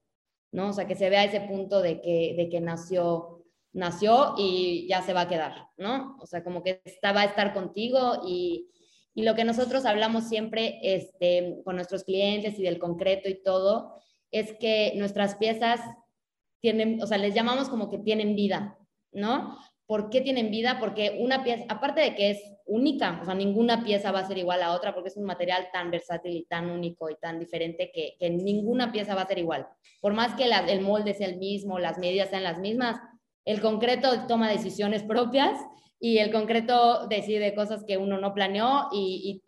¿No? 0.52 0.68
O 0.68 0.72
sea, 0.72 0.86
que 0.86 0.94
se 0.94 1.10
vea 1.10 1.24
ese 1.24 1.40
punto 1.40 1.82
de 1.82 2.00
que, 2.00 2.34
de 2.36 2.48
que 2.48 2.60
nació, 2.60 3.42
nació 3.72 4.34
y 4.38 4.86
ya 4.88 5.02
se 5.02 5.14
va 5.14 5.22
a 5.22 5.28
quedar, 5.28 5.68
¿no? 5.76 6.16
O 6.20 6.26
sea, 6.26 6.44
como 6.44 6.62
que 6.62 6.82
está, 6.84 7.12
va 7.12 7.22
a 7.22 7.26
estar 7.26 7.52
contigo 7.54 8.22
y, 8.26 8.70
y 9.14 9.22
lo 9.22 9.34
que 9.34 9.44
nosotros 9.44 9.84
hablamos 9.84 10.28
siempre 10.28 10.78
este, 10.82 11.60
con 11.64 11.76
nuestros 11.76 12.04
clientes 12.04 12.58
y 12.58 12.62
del 12.62 12.78
concreto 12.78 13.28
y 13.28 13.42
todo, 13.42 13.94
es 14.30 14.52
que 14.58 14.92
nuestras 14.96 15.36
piezas 15.36 15.80
tienen, 16.60 17.02
o 17.02 17.06
sea, 17.06 17.18
les 17.18 17.34
llamamos 17.34 17.68
como 17.68 17.90
que 17.90 17.98
tienen 17.98 18.36
vida, 18.36 18.78
¿no? 19.10 19.58
¿Por 19.92 20.08
qué 20.08 20.22
tienen 20.22 20.50
vida? 20.50 20.78
Porque 20.80 21.18
una 21.20 21.44
pieza, 21.44 21.66
aparte 21.68 22.00
de 22.00 22.14
que 22.14 22.30
es 22.30 22.42
única, 22.64 23.18
o 23.20 23.26
sea, 23.26 23.34
ninguna 23.34 23.84
pieza 23.84 24.10
va 24.10 24.20
a 24.20 24.26
ser 24.26 24.38
igual 24.38 24.62
a 24.62 24.72
otra 24.72 24.94
porque 24.94 25.10
es 25.10 25.18
un 25.18 25.24
material 25.24 25.68
tan 25.70 25.90
versátil 25.90 26.34
y 26.34 26.46
tan 26.46 26.70
único 26.70 27.10
y 27.10 27.16
tan 27.16 27.38
diferente 27.38 27.92
que, 27.92 28.16
ninguna 28.30 28.90
pieza 28.90 29.14
va 29.14 29.20
a 29.20 29.28
ser 29.28 29.38
igual. 29.38 29.68
Por 30.00 30.14
más 30.14 30.34
que 30.34 30.44
el 30.44 30.80
molde 30.80 31.12
sea 31.12 31.26
el 31.26 31.36
mismo, 31.36 31.78
las 31.78 31.98
medidas 31.98 32.30
sean 32.30 32.42
las 32.42 32.58
mismas, 32.58 33.02
el 33.44 33.60
concreto 33.60 34.26
toma 34.26 34.50
decisiones 34.50 35.02
propias 35.02 35.60
y 36.00 36.16
el 36.16 36.32
concreto 36.32 37.06
decide 37.08 37.54
cosas 37.54 37.84
que 37.84 37.98
uno 37.98 38.16
no 38.16 38.32
planeó 38.32 38.88
y, 38.94 39.42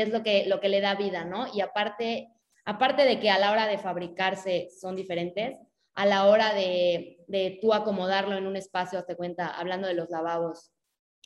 es 0.00 0.08
lo 0.08 0.22
que, 0.22 0.46
lo 0.46 0.60
que 0.60 0.70
le 0.70 0.80
da 0.80 0.94
vida, 0.94 1.26
¿no? 1.26 1.44
Y 1.54 1.60
aparte, 1.60 2.30
aparte 2.64 3.04
de 3.04 3.20
que 3.20 3.28
a 3.28 3.38
la 3.38 3.52
hora 3.52 3.66
de 3.66 3.76
fabricarse 3.76 4.70
son 4.80 4.96
diferentes, 4.96 5.58
a 5.94 6.06
la 6.06 6.26
hora 6.26 6.54
de, 6.54 7.24
de 7.28 7.58
tú 7.60 7.72
acomodarlo 7.72 8.36
en 8.36 8.46
un 8.46 8.56
espacio, 8.56 8.98
hazte 8.98 9.16
cuenta, 9.16 9.48
hablando 9.48 9.86
de 9.86 9.94
los 9.94 10.10
lavabos. 10.10 10.70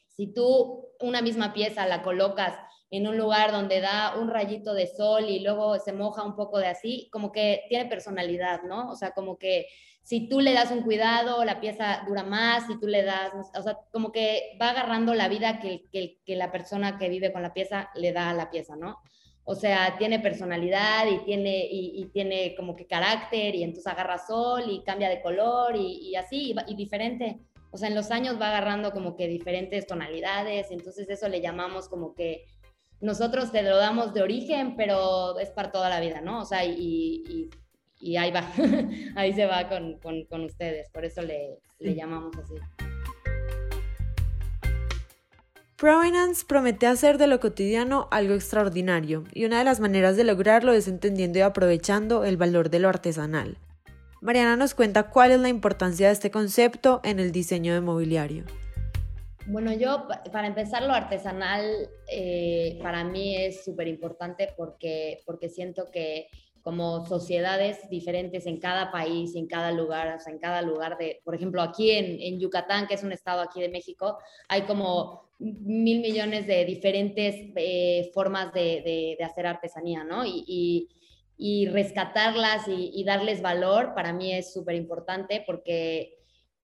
Si 0.08 0.32
tú 0.32 0.88
una 1.00 1.22
misma 1.22 1.52
pieza 1.52 1.86
la 1.86 2.02
colocas 2.02 2.54
en 2.90 3.06
un 3.06 3.18
lugar 3.18 3.52
donde 3.52 3.80
da 3.80 4.16
un 4.18 4.28
rayito 4.28 4.74
de 4.74 4.86
sol 4.86 5.28
y 5.28 5.40
luego 5.40 5.78
se 5.78 5.92
moja 5.92 6.22
un 6.22 6.36
poco 6.36 6.58
de 6.58 6.68
así, 6.68 7.08
como 7.12 7.32
que 7.32 7.64
tiene 7.68 7.86
personalidad, 7.86 8.62
¿no? 8.62 8.90
O 8.90 8.96
sea, 8.96 9.12
como 9.12 9.38
que 9.38 9.66
si 10.02 10.28
tú 10.28 10.40
le 10.40 10.54
das 10.54 10.70
un 10.70 10.82
cuidado, 10.82 11.44
la 11.44 11.60
pieza 11.60 12.02
dura 12.06 12.22
más, 12.22 12.66
si 12.66 12.80
tú 12.80 12.86
le 12.86 13.02
das, 13.02 13.30
o 13.54 13.62
sea, 13.62 13.78
como 13.92 14.10
que 14.10 14.56
va 14.60 14.70
agarrando 14.70 15.14
la 15.14 15.28
vida 15.28 15.60
que, 15.60 15.84
que, 15.92 16.18
que 16.24 16.34
la 16.34 16.50
persona 16.50 16.96
que 16.96 17.10
vive 17.10 17.30
con 17.30 17.42
la 17.42 17.52
pieza 17.52 17.90
le 17.94 18.12
da 18.12 18.30
a 18.30 18.34
la 18.34 18.50
pieza, 18.50 18.74
¿no? 18.74 18.96
O 19.50 19.54
sea, 19.54 19.96
tiene 19.96 20.20
personalidad 20.20 21.06
y 21.06 21.24
tiene, 21.24 21.66
y, 21.70 22.04
tiene 22.12 22.54
como 22.54 22.76
que 22.76 22.86
carácter 22.86 23.54
y 23.54 23.62
entonces 23.62 23.90
agarra 23.90 24.18
sol 24.18 24.64
y 24.68 24.82
cambia 24.82 25.08
de 25.08 25.22
color 25.22 25.74
y, 25.74 26.14
así, 26.16 26.54
y, 26.66 26.76
diferente. 26.76 27.40
O 27.70 27.78
sea, 27.78 27.88
en 27.88 27.94
los 27.94 28.10
años 28.10 28.38
va 28.38 28.48
agarrando 28.48 28.92
como 28.92 29.16
que 29.16 29.26
diferentes 29.26 29.86
tonalidades, 29.86 30.70
entonces 30.70 31.08
eso 31.08 31.30
le 31.30 31.40
llamamos 31.40 31.88
como 31.88 32.14
que 32.14 32.44
nosotros 33.00 33.50
te 33.50 33.62
lo 33.62 33.78
damos 33.78 34.12
de 34.12 34.20
origen, 34.20 34.76
pero 34.76 35.38
es 35.38 35.48
para 35.48 35.72
toda 35.72 35.88
la 35.88 36.00
vida, 36.00 36.20
¿no? 36.20 36.42
O 36.42 36.44
sea, 36.44 36.66
y, 36.66 37.48
ahí 38.18 38.30
va, 38.30 38.52
ahí 39.16 39.32
se 39.32 39.46
va 39.46 39.66
con, 39.70 39.98
con, 39.98 40.44
ustedes, 40.44 40.90
por 40.90 41.06
eso 41.06 41.22
le, 41.22 41.56
le 41.78 41.94
llamamos 41.94 42.36
así. 42.36 42.87
Provenance 45.78 46.44
promete 46.44 46.88
hacer 46.88 47.18
de 47.18 47.28
lo 47.28 47.38
cotidiano 47.38 48.08
algo 48.10 48.34
extraordinario, 48.34 49.22
y 49.32 49.44
una 49.44 49.58
de 49.58 49.64
las 49.64 49.78
maneras 49.78 50.16
de 50.16 50.24
lograrlo 50.24 50.72
es 50.72 50.88
entendiendo 50.88 51.38
y 51.38 51.42
aprovechando 51.42 52.24
el 52.24 52.36
valor 52.36 52.68
de 52.68 52.80
lo 52.80 52.88
artesanal. 52.88 53.58
Mariana 54.20 54.56
nos 54.56 54.74
cuenta 54.74 55.04
cuál 55.10 55.30
es 55.30 55.38
la 55.38 55.48
importancia 55.48 56.08
de 56.08 56.14
este 56.14 56.32
concepto 56.32 57.00
en 57.04 57.20
el 57.20 57.30
diseño 57.30 57.74
de 57.74 57.80
mobiliario. 57.80 58.42
Bueno, 59.46 59.72
yo 59.72 60.08
para 60.32 60.48
empezar 60.48 60.82
lo 60.82 60.94
artesanal 60.94 61.88
eh, 62.10 62.76
para 62.82 63.04
mí 63.04 63.36
es 63.36 63.64
súper 63.64 63.86
importante 63.86 64.52
porque, 64.56 65.22
porque 65.26 65.48
siento 65.48 65.92
que 65.92 66.26
como 66.68 67.06
sociedades 67.06 67.88
diferentes 67.88 68.44
en 68.44 68.60
cada 68.60 68.92
país, 68.92 69.34
en 69.34 69.46
cada 69.46 69.72
lugar, 69.72 70.14
o 70.14 70.20
sea, 70.20 70.34
en 70.34 70.38
cada 70.38 70.60
lugar 70.60 70.98
de, 70.98 71.22
por 71.24 71.34
ejemplo, 71.34 71.62
aquí 71.62 71.92
en, 71.92 72.20
en 72.20 72.38
Yucatán, 72.38 72.86
que 72.86 72.92
es 72.92 73.02
un 73.02 73.10
estado 73.10 73.40
aquí 73.40 73.62
de 73.62 73.70
México, 73.70 74.18
hay 74.50 74.64
como 74.64 75.30
mil 75.38 76.02
millones 76.02 76.46
de 76.46 76.66
diferentes 76.66 77.36
eh, 77.56 78.10
formas 78.12 78.52
de, 78.52 79.16
de, 79.18 79.24
hacer 79.24 79.46
artesanía, 79.46 80.04
¿no? 80.04 80.26
Y, 80.26 80.90
y, 81.38 81.68
rescatarlas 81.68 82.68
y, 82.68 83.02
darles 83.02 83.40
valor 83.40 83.94
para 83.94 84.12
mí 84.12 84.34
es 84.34 84.52
súper 84.52 84.74
importante 84.74 85.42
porque 85.46 86.18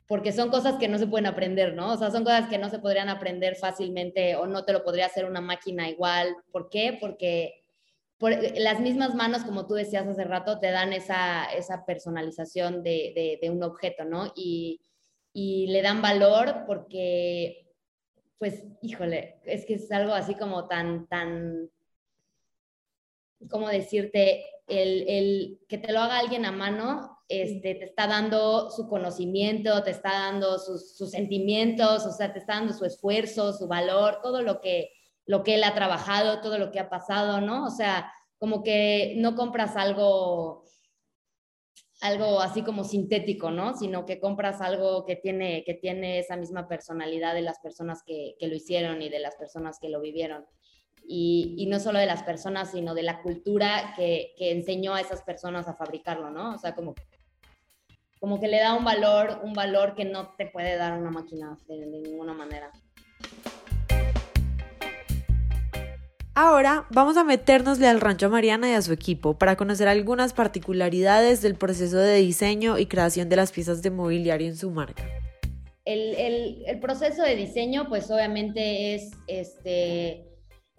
porque 0.06 0.32
son 0.32 0.50
cosas 0.50 0.76
que 0.76 0.86
no 0.86 0.98
se 0.98 1.06
pueden 1.06 1.24
aprender, 1.24 1.72
¿no? 1.72 1.94
O 1.94 1.96
sea, 1.96 2.10
son 2.10 2.24
cosas 2.24 2.46
que 2.50 2.58
no 2.58 2.68
se 2.68 2.78
podrían 2.78 3.08
aprender 3.08 3.56
fácilmente 3.56 4.36
o 4.36 4.46
no 4.46 4.66
te 4.66 4.74
lo 4.74 4.84
podría 4.84 5.06
hacer 5.06 5.24
una 5.24 5.40
máquina 5.40 5.88
igual. 5.88 6.36
¿Por 6.52 6.68
qué? 6.68 6.98
Porque 7.00 7.63
las 8.28 8.80
mismas 8.80 9.14
manos, 9.14 9.44
como 9.44 9.66
tú 9.66 9.74
decías 9.74 10.06
hace 10.06 10.24
rato, 10.24 10.58
te 10.58 10.70
dan 10.70 10.92
esa, 10.92 11.44
esa 11.46 11.84
personalización 11.84 12.82
de, 12.82 13.38
de, 13.40 13.50
un 13.50 13.62
objeto, 13.62 14.04
¿no? 14.04 14.32
Y, 14.36 14.80
y, 15.32 15.66
le 15.68 15.82
dan 15.82 16.02
valor 16.02 16.64
porque, 16.66 17.72
pues, 18.38 18.64
híjole, 18.82 19.40
es 19.44 19.66
que 19.66 19.74
es 19.74 19.90
algo 19.90 20.14
así 20.14 20.34
como 20.34 20.68
tan, 20.68 21.06
tan, 21.08 21.70
¿cómo 23.50 23.68
decirte? 23.68 24.44
El, 24.66 25.08
el 25.08 25.60
que 25.68 25.78
te 25.78 25.92
lo 25.92 26.00
haga 26.00 26.18
alguien 26.18 26.46
a 26.46 26.52
mano, 26.52 27.18
este, 27.28 27.74
te 27.74 27.84
está 27.84 28.06
dando 28.06 28.70
su 28.70 28.88
conocimiento, 28.88 29.82
te 29.82 29.90
está 29.90 30.12
dando 30.12 30.58
sus, 30.58 30.96
sus 30.96 31.10
sentimientos, 31.10 32.04
o 32.06 32.12
sea, 32.12 32.32
te 32.32 32.38
está 32.38 32.54
dando 32.54 32.72
su 32.72 32.84
esfuerzo, 32.84 33.52
su 33.52 33.66
valor, 33.66 34.20
todo 34.22 34.42
lo 34.42 34.60
que 34.60 34.90
lo 35.26 35.42
que 35.42 35.54
él 35.54 35.64
ha 35.64 35.74
trabajado, 35.74 36.40
todo 36.40 36.58
lo 36.58 36.70
que 36.70 36.80
ha 36.80 36.90
pasado, 36.90 37.40
¿no? 37.40 37.66
O 37.66 37.70
sea, 37.70 38.12
como 38.38 38.62
que 38.62 39.14
no 39.16 39.34
compras 39.34 39.76
algo 39.76 40.64
algo 42.04 42.40
así 42.40 42.62
como 42.62 42.84
sintético, 42.84 43.50
¿no? 43.50 43.74
Sino 43.74 44.04
que 44.04 44.20
compras 44.20 44.60
algo 44.60 45.06
que 45.06 45.16
tiene, 45.16 45.64
que 45.64 45.72
tiene 45.72 46.18
esa 46.18 46.36
misma 46.36 46.68
personalidad 46.68 47.32
de 47.32 47.40
las 47.40 47.60
personas 47.60 48.02
que, 48.02 48.36
lo 48.40 48.54
hicieron 48.54 49.00
y 49.00 49.08
de 49.08 49.20
las 49.20 49.36
personas 49.36 49.78
que 49.80 49.88
lo 49.88 50.02
vivieron. 50.02 50.44
Y, 51.06 51.54
y, 51.56 51.66
no 51.66 51.80
solo 51.80 51.98
de 51.98 52.06
las 52.06 52.22
personas, 52.22 52.72
sino 52.72 52.94
de 52.94 53.02
la 53.02 53.22
cultura 53.22 53.94
que, 53.96 54.34
que, 54.36 54.52
enseñó 54.52 54.94
a 54.94 55.00
esas 55.00 55.22
personas 55.22 55.66
a 55.66 55.76
fabricarlo, 55.76 56.30
¿no? 56.30 56.54
O 56.54 56.58
sea, 56.58 56.74
como, 56.74 56.94
como 58.20 58.38
que 58.38 58.48
le 58.48 58.58
da 58.58 58.74
un 58.74 58.84
valor, 58.84 59.40
un 59.42 59.54
valor 59.54 59.94
que 59.94 60.04
no 60.04 60.34
te 60.36 60.46
puede 60.46 60.76
dar 60.76 60.98
una 60.98 61.10
máquina 61.10 61.56
de 61.68 61.86
ninguna 61.86 62.34
manera. 62.34 62.70
Ahora 66.36 66.86
vamos 66.90 67.16
a 67.16 67.22
meternosle 67.22 67.86
al 67.86 68.00
rancho 68.00 68.28
Mariana 68.28 68.68
y 68.68 68.74
a 68.74 68.82
su 68.82 68.92
equipo 68.92 69.38
para 69.38 69.54
conocer 69.54 69.86
algunas 69.86 70.32
particularidades 70.32 71.42
del 71.42 71.54
proceso 71.54 71.98
de 71.98 72.16
diseño 72.16 72.76
y 72.76 72.86
creación 72.86 73.28
de 73.28 73.36
las 73.36 73.52
piezas 73.52 73.82
de 73.82 73.92
mobiliario 73.92 74.48
en 74.48 74.56
su 74.56 74.72
marca. 74.72 75.04
El, 75.84 76.14
el, 76.16 76.64
el 76.66 76.80
proceso 76.80 77.22
de 77.22 77.36
diseño, 77.36 77.88
pues 77.88 78.10
obviamente 78.10 78.96
es 78.96 79.12
este, 79.28 80.24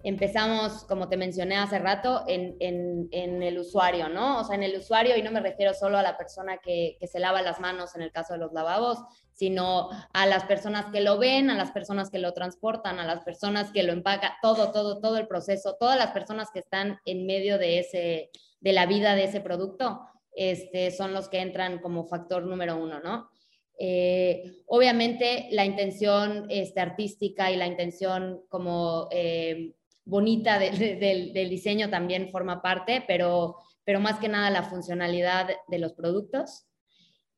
empezamos, 0.06 0.84
como 0.84 1.10
te 1.10 1.18
mencioné 1.18 1.56
hace 1.56 1.80
rato, 1.80 2.24
en, 2.28 2.56
en, 2.60 3.42
el 3.42 3.58
usuario, 3.58 4.08
¿no? 4.08 4.40
O 4.40 4.44
sea, 4.44 4.56
en 4.56 4.62
el 4.62 4.78
usuario, 4.78 5.18
y 5.18 5.24
no 5.24 5.32
me 5.32 5.40
refiero 5.40 5.74
solo 5.74 5.98
a 5.98 6.04
la 6.04 6.16
persona 6.16 6.60
que, 6.60 6.96
que, 7.00 7.08
se 7.08 7.20
lava 7.20 7.42
las 7.42 7.60
manos 7.60 7.96
en 7.96 8.04
el 8.04 8.12
caso 8.12 8.34
de 8.34 8.40
los 8.40 8.54
lavabos, 8.54 9.00
sino 9.32 9.90
a 10.14 10.26
las 10.28 10.44
personas 10.46 10.86
que 10.94 11.02
lo 11.02 11.18
ven, 11.18 11.50
a 11.50 11.58
las 11.58 11.72
personas 11.72 12.12
que 12.12 12.20
lo 12.20 12.34
transportan, 12.34 13.00
a 13.00 13.06
las 13.06 13.24
personas 13.24 13.72
que 13.72 13.82
lo 13.82 13.94
empacan, 13.94 14.34
todo, 14.44 14.72
todo, 14.72 15.02
todo 15.02 15.18
el 15.18 15.28
proceso, 15.28 15.76
todas 15.80 15.98
las 15.98 16.12
personas 16.12 16.52
que 16.54 16.60
están 16.60 17.00
en 17.06 17.26
medio 17.26 17.58
de, 17.58 17.80
ese, 17.80 18.30
de 18.60 18.74
la 18.74 18.86
vida 18.86 19.16
de 19.16 19.24
ese 19.24 19.42
producto, 19.42 20.02
este, 20.36 20.92
son 20.92 21.14
los 21.14 21.30
que 21.30 21.40
entran 21.40 21.80
como 21.80 22.06
factor 22.06 22.44
número 22.44 22.78
uno, 22.78 23.00
¿no? 23.00 23.30
Eh, 23.78 24.62
obviamente 24.68 25.48
la 25.52 25.66
intención 25.66 26.46
este, 26.50 26.80
artística 26.80 27.52
y 27.52 27.58
la 27.58 27.68
intención 27.68 28.42
como 28.48 29.10
eh, 29.12 29.74
bonita 30.06 30.60
del 30.60 31.50
diseño 31.50 31.90
también 31.90 32.30
forma 32.30 32.62
parte, 32.62 33.04
pero, 33.08 33.58
pero 33.84 34.00
más 34.00 34.20
que 34.20 34.30
nada 34.30 34.50
la 34.52 34.64
funcionalidad 34.64 35.50
de 35.68 35.80
los 35.80 35.94
productos. 35.94 36.68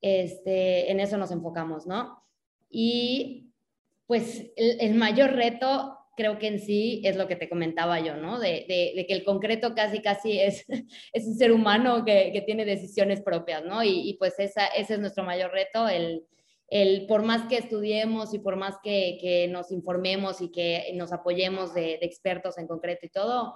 Este, 0.01 0.91
en 0.91 0.99
eso 0.99 1.17
nos 1.17 1.31
enfocamos, 1.31 1.87
¿no? 1.87 2.23
Y 2.69 3.51
pues 4.05 4.51
el, 4.55 4.93
mayor 4.95 5.31
reto 5.31 5.97
creo 6.15 6.37
que 6.39 6.47
en 6.47 6.59
sí 6.59 7.01
es 7.03 7.15
lo 7.15 7.27
que 7.27 7.35
te 7.35 7.49
comentaba 7.49 7.99
yo, 7.99 8.15
¿no? 8.17 8.39
De, 8.39 8.65
que 8.67 9.13
el 9.13 9.23
concreto 9.23 9.73
casi, 9.73 10.01
casi 10.01 10.39
es, 10.39 10.65
es 11.13 11.25
un 11.25 11.35
ser 11.35 11.51
humano 11.51 12.05
que, 12.05 12.43
tiene 12.45 12.65
decisiones 12.65 13.21
propias, 13.21 13.63
¿no? 13.65 13.83
Y, 13.83 14.15
pues 14.19 14.39
esa, 14.39 14.67
ese 14.67 14.95
es 14.95 14.99
nuestro 14.99 15.23
mayor 15.23 15.51
reto, 15.51 15.87
el, 15.87 16.25
el, 16.69 17.07
por 17.07 17.23
más 17.23 17.47
que 17.47 17.57
estudiemos 17.57 18.33
y 18.33 18.39
por 18.39 18.57
más 18.57 18.75
que, 18.83 19.47
nos 19.51 19.71
informemos 19.71 20.41
y 20.41 20.51
que 20.51 20.91
nos 20.95 21.13
apoyemos 21.13 21.73
de, 21.73 21.99
expertos 22.01 22.57
en 22.57 22.67
concreto 22.67 23.05
y 23.05 23.09
todo, 23.09 23.53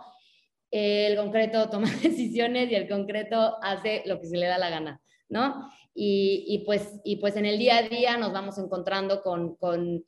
el 0.71 1.17
concreto 1.17 1.69
toma 1.69 1.89
decisiones 2.01 2.71
y 2.71 2.75
el 2.75 2.87
concreto 2.87 3.57
hace 3.61 4.03
lo 4.05 4.19
que 4.19 4.27
se 4.27 4.37
le 4.37 4.47
da 4.47 4.57
la 4.57 4.69
gana, 4.69 5.01
¿no? 5.29 5.69
Y, 5.93 6.63
pues, 6.65 7.01
y 7.03 7.17
pues 7.17 7.35
en 7.35 7.45
el 7.45 7.59
día 7.59 7.79
a 7.79 7.81
día 7.83 8.17
nos 8.17 8.31
vamos 8.31 8.57
encontrando 8.57 9.21
con, 9.21 9.55
con, 9.55 10.05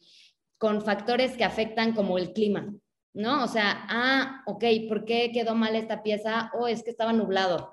con 0.58 0.82
factores 0.82 1.36
que 1.36 1.44
afectan 1.44 1.94
como 1.94 2.18
el 2.18 2.32
clima, 2.32 2.74
¿no? 3.14 3.44
O 3.44 3.48
sea, 3.48 3.86
ah, 3.90 4.44
ok, 4.46 4.64
¿por 4.88 5.04
qué 5.04 5.32
quedó 5.34 5.56
mal 5.56 5.76
esta 5.76 6.02
pieza? 6.02 6.52
O 6.54 6.62
oh, 6.64 6.68
es 6.68 6.84
que 6.84 6.90
estaba 6.92 7.12
nublado 7.12 7.73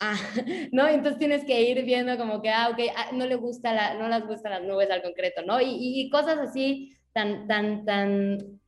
ah, 0.00 0.16
¿no? 0.72 0.86
Entonces 0.88 1.18
tienes 1.18 1.44
que 1.44 1.62
ir 1.62 1.84
viendo 1.84 2.16
como 2.16 2.42
que, 2.42 2.50
ah, 2.50 2.68
ok, 2.70 2.78
ah, 2.96 3.10
no 3.12 3.26
le 3.26 3.36
gusta 3.36 3.72
la, 3.72 3.94
no 3.94 4.08
les 4.08 4.26
gustan 4.26 4.52
las 4.52 4.62
nubes 4.62 4.90
al 4.90 5.02
concreto, 5.02 5.42
¿no? 5.42 5.58
Y, 5.60 6.08
cosas 6.10 6.38
así 6.38 6.96
tan, 7.12 7.46
tan, 7.46 7.84
tan, 7.84 8.60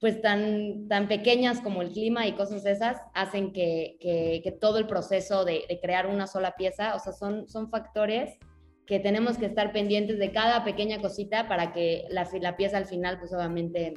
pues 0.00 0.20
tan, 0.20 0.88
tan 0.88 1.08
pequeñas 1.08 1.60
como 1.60 1.82
el 1.82 1.92
clima 1.92 2.26
y 2.26 2.32
cosas 2.32 2.66
esas 2.66 2.98
hacen 3.14 3.52
que, 3.52 3.96
que, 4.00 4.52
todo 4.52 4.78
el 4.78 4.86
proceso 4.86 5.44
de, 5.44 5.64
crear 5.82 6.06
una 6.06 6.26
sola 6.26 6.54
pieza, 6.56 6.94
o 6.94 6.98
sea, 6.98 7.12
son, 7.12 7.48
son 7.48 7.70
factores 7.70 8.38
que 8.86 9.00
tenemos 9.00 9.38
que 9.38 9.46
estar 9.46 9.72
pendientes 9.72 10.18
de 10.18 10.30
cada 10.30 10.62
pequeña 10.62 11.00
cosita 11.00 11.48
para 11.48 11.72
que 11.72 12.04
la, 12.10 12.28
la 12.40 12.56
pieza 12.56 12.76
al 12.76 12.84
final, 12.84 13.18
pues 13.18 13.32
obviamente, 13.32 13.94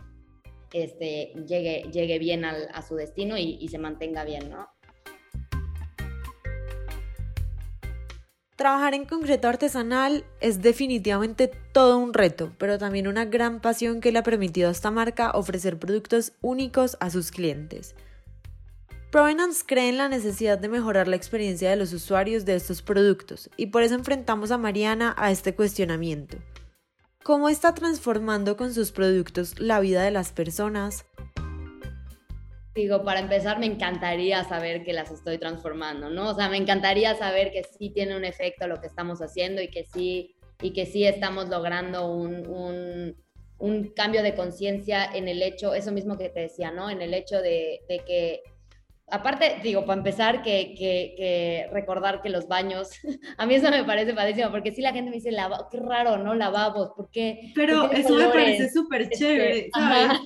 este, 0.72 1.34
llegue, 1.46 1.84
llegue 1.91 2.20
bien 2.20 2.46
al, 2.46 2.70
a 2.74 2.82
su 2.82 2.96
destino 2.96 3.38
y, 3.38 3.58
y 3.60 3.67
se 3.67 3.77
mantenga 3.77 4.24
bien, 4.24 4.50
¿no? 4.50 4.67
Trabajar 8.58 8.96
en 8.96 9.06
concreto 9.06 9.48
artesanal 9.48 10.26
es 10.42 10.64
definitivamente 10.64 11.48
todo 11.74 12.00
un 12.00 12.12
reto, 12.12 12.54
pero 12.58 12.80
también 12.80 13.08
una 13.08 13.24
gran 13.24 13.62
pasión 13.62 14.02
que 14.02 14.12
le 14.12 14.18
ha 14.18 14.24
permitido 14.24 14.68
a 14.68 14.72
esta 14.72 14.90
marca 14.90 15.30
ofrecer 15.30 15.78
productos 15.78 16.34
únicos 16.42 16.98
a 17.00 17.12
sus 17.12 17.30
clientes. 17.30 17.94
Provenance 19.12 19.64
cree 19.64 19.90
en 19.90 19.98
la 19.98 20.10
necesidad 20.10 20.58
de 20.58 20.70
mejorar 20.70 21.08
la 21.08 21.16
experiencia 21.16 21.70
de 21.70 21.76
los 21.76 21.94
usuarios 21.94 22.46
de 22.46 22.56
estos 22.56 22.82
productos 22.82 23.48
y 23.58 23.68
por 23.68 23.84
eso 23.84 23.94
enfrentamos 23.94 24.50
a 24.50 24.58
Mariana 24.58 25.14
a 25.20 25.30
este 25.30 25.54
cuestionamiento. 25.54 26.40
¿Cómo 27.24 27.50
está 27.50 27.76
transformando 27.76 28.58
con 28.58 28.74
sus 28.74 28.92
productos 28.92 29.60
la 29.60 29.80
vida 29.80 30.02
de 30.02 30.10
las 30.10 30.32
personas? 30.32 31.06
Digo, 32.78 33.04
para 33.04 33.22
empezar, 33.22 33.58
me 33.58 33.66
encantaría 33.66 34.44
saber 34.44 34.84
que 34.84 34.94
las 34.94 35.10
estoy 35.10 35.40
transformando, 35.40 36.12
¿no? 36.12 36.30
O 36.30 36.36
sea, 36.36 36.48
me 36.48 36.58
encantaría 36.58 37.16
saber 37.16 37.52
que 37.52 37.64
sí 37.64 37.90
tiene 37.90 38.16
un 38.16 38.24
efecto 38.24 38.68
lo 38.68 38.80
que 38.80 38.86
estamos 38.86 39.20
haciendo 39.20 39.64
y 39.64 39.70
que 39.70 39.84
sí, 39.84 40.36
y 40.62 40.74
que 40.74 40.86
sí 40.86 41.04
estamos 41.04 41.50
logrando 41.50 42.12
un, 42.12 43.16
cambio 43.96 44.22
de 44.22 44.36
conciencia 44.36 45.06
en 45.12 45.28
el 45.28 45.42
hecho, 45.42 45.74
eso 45.74 45.92
mismo 45.92 46.20
que 46.20 46.30
te 46.30 46.42
decía, 46.42 46.70
¿no? 46.70 46.92
En 46.92 47.02
el 47.02 47.16
hecho 47.16 47.42
de, 47.42 47.80
que 48.06 48.44
aparte, 49.10 49.60
digo, 49.64 49.86
para 49.86 50.00
empezar, 50.00 50.42
que, 50.42 50.74
que, 50.78 51.68
recordar 51.72 52.22
que 52.22 52.30
los 52.30 52.48
baños, 52.48 52.90
a 53.38 53.46
mí 53.46 53.56
eso 53.56 53.70
me 53.72 53.84
parece 53.84 54.14
padrísimo, 54.14 54.52
porque 54.52 54.72
si 54.72 54.82
la 54.82 54.94
gente 54.94 55.10
me 55.10 55.18
dice, 55.18 55.32
qué 55.72 55.80
raro, 55.80 56.18
¿no? 56.18 56.36
Lavabos, 56.36 56.92
¿por 56.96 57.10
qué? 57.12 57.52
Pero 57.56 57.92
eso 57.92 58.16
me 58.16 58.28
parece 58.28 58.70
súper 58.70 59.04
este, 59.04 59.18
chévere, 59.18 59.70
¿sabes? 59.74 60.20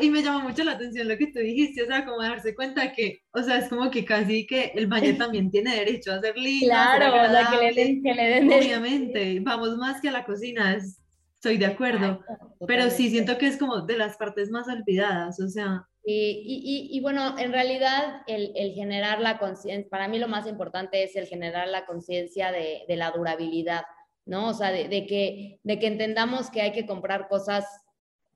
y 0.00 0.10
me 0.10 0.22
llama 0.22 0.44
mucho 0.44 0.62
la 0.62 0.72
atención 0.72 1.08
lo 1.08 1.18
que 1.18 1.26
tú 1.26 1.40
dijiste, 1.40 1.82
o 1.82 1.86
sea, 1.86 2.04
como 2.04 2.22
darse 2.22 2.54
cuenta 2.54 2.92
que, 2.92 3.22
o 3.32 3.42
sea, 3.42 3.58
es 3.58 3.68
como 3.68 3.90
que 3.90 4.04
casi 4.04 4.46
que 4.46 4.72
el 4.76 4.86
baño 4.86 5.16
también 5.18 5.50
tiene 5.50 5.74
derecho 5.74 6.12
a 6.12 6.20
ser 6.20 6.36
lindo. 6.38 6.66
Claro, 6.66 7.08
o 7.08 7.30
sea, 7.30 7.50
que 7.50 7.56
le 7.56 7.74
den, 7.74 8.02
que 8.02 8.14
le 8.14 8.28
den 8.28 8.52
Obviamente, 8.52 9.40
vamos 9.40 9.76
más 9.76 10.00
que 10.00 10.08
a 10.08 10.12
la 10.12 10.24
cocina, 10.24 10.76
estoy 10.76 11.58
de 11.58 11.66
acuerdo, 11.66 12.20
pero 12.68 12.90
sí 12.90 13.10
siento 13.10 13.38
que 13.38 13.48
es 13.48 13.56
como 13.56 13.80
de 13.80 13.98
las 13.98 14.16
partes 14.16 14.50
más 14.50 14.68
olvidadas, 14.68 15.40
o 15.40 15.48
sea 15.48 15.84
y, 16.08 16.88
y, 16.92 17.00
bueno, 17.00 17.36
en 17.36 17.52
realidad 17.52 18.22
el, 18.28 18.72
generar 18.74 19.20
la 19.20 19.38
conciencia, 19.38 19.90
para 19.90 20.06
mí 20.06 20.20
lo 20.20 20.28
más 20.28 20.46
importante 20.46 21.02
es 21.02 21.16
el 21.16 21.26
generar 21.26 21.66
la 21.66 21.84
conciencia 21.84 22.52
de, 22.52 22.84
de, 22.86 22.96
la 22.96 23.10
durabilidad, 23.10 23.82
¿no? 24.24 24.50
O 24.50 24.54
sea, 24.54 24.70
de, 24.70 24.86
de, 24.86 25.04
que, 25.04 25.58
de 25.64 25.80
que 25.80 25.88
entendamos 25.88 26.48
que 26.48 26.62
hay 26.62 26.70
que 26.70 26.86
comprar 26.86 27.26
cosas 27.26 27.64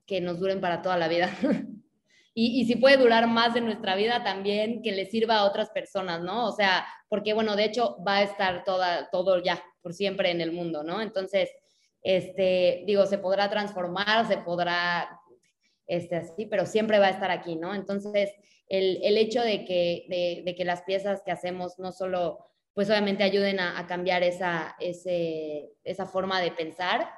que 0.05 0.19
nos 0.19 0.37
duren 0.41 0.59
para 0.59 0.81
toda 0.81 0.97
la 0.97 1.07
vida. 1.07 1.29
y, 2.33 2.59
y 2.59 2.65
si 2.65 2.75
puede 2.75 2.97
durar 2.97 3.27
más 3.27 3.53
de 3.53 3.61
nuestra 3.61 3.95
vida 3.95 4.21
también, 4.21 4.81
que 4.81 4.91
le 4.91 5.05
sirva 5.05 5.37
a 5.37 5.45
otras 5.45 5.69
personas, 5.69 6.19
¿no? 6.19 6.47
O 6.47 6.51
sea, 6.51 6.85
porque 7.07 7.33
bueno, 7.33 7.55
de 7.55 7.63
hecho 7.63 7.95
va 8.05 8.17
a 8.17 8.23
estar 8.23 8.65
toda, 8.65 9.09
todo 9.11 9.41
ya, 9.41 9.63
por 9.81 9.93
siempre 9.93 10.29
en 10.29 10.41
el 10.41 10.51
mundo, 10.51 10.83
¿no? 10.83 11.01
Entonces, 11.01 11.49
este, 12.03 12.83
digo, 12.85 13.05
se 13.05 13.17
podrá 13.17 13.49
transformar, 13.49 14.27
se 14.27 14.39
podrá 14.39 15.20
este, 15.87 16.15
así, 16.15 16.45
pero 16.45 16.65
siempre 16.65 16.99
va 16.99 17.07
a 17.07 17.11
estar 17.11 17.31
aquí, 17.31 17.55
¿no? 17.55 17.73
Entonces, 17.73 18.31
el, 18.67 18.99
el 19.03 19.17
hecho 19.17 19.41
de 19.41 19.65
que, 19.65 20.05
de, 20.07 20.43
de, 20.45 20.55
que 20.55 20.65
las 20.65 20.83
piezas 20.83 21.21
que 21.23 21.31
hacemos 21.31 21.77
no 21.77 21.91
solo, 21.91 22.45
pues 22.73 22.89
obviamente 22.89 23.23
ayuden 23.23 23.59
a, 23.59 23.85
cambiar 23.87 24.23
esa, 24.23 24.75
ese, 24.79 25.71
esa 25.83 26.05
forma 26.05 26.41
de 26.41 26.51
pensar 26.51 27.09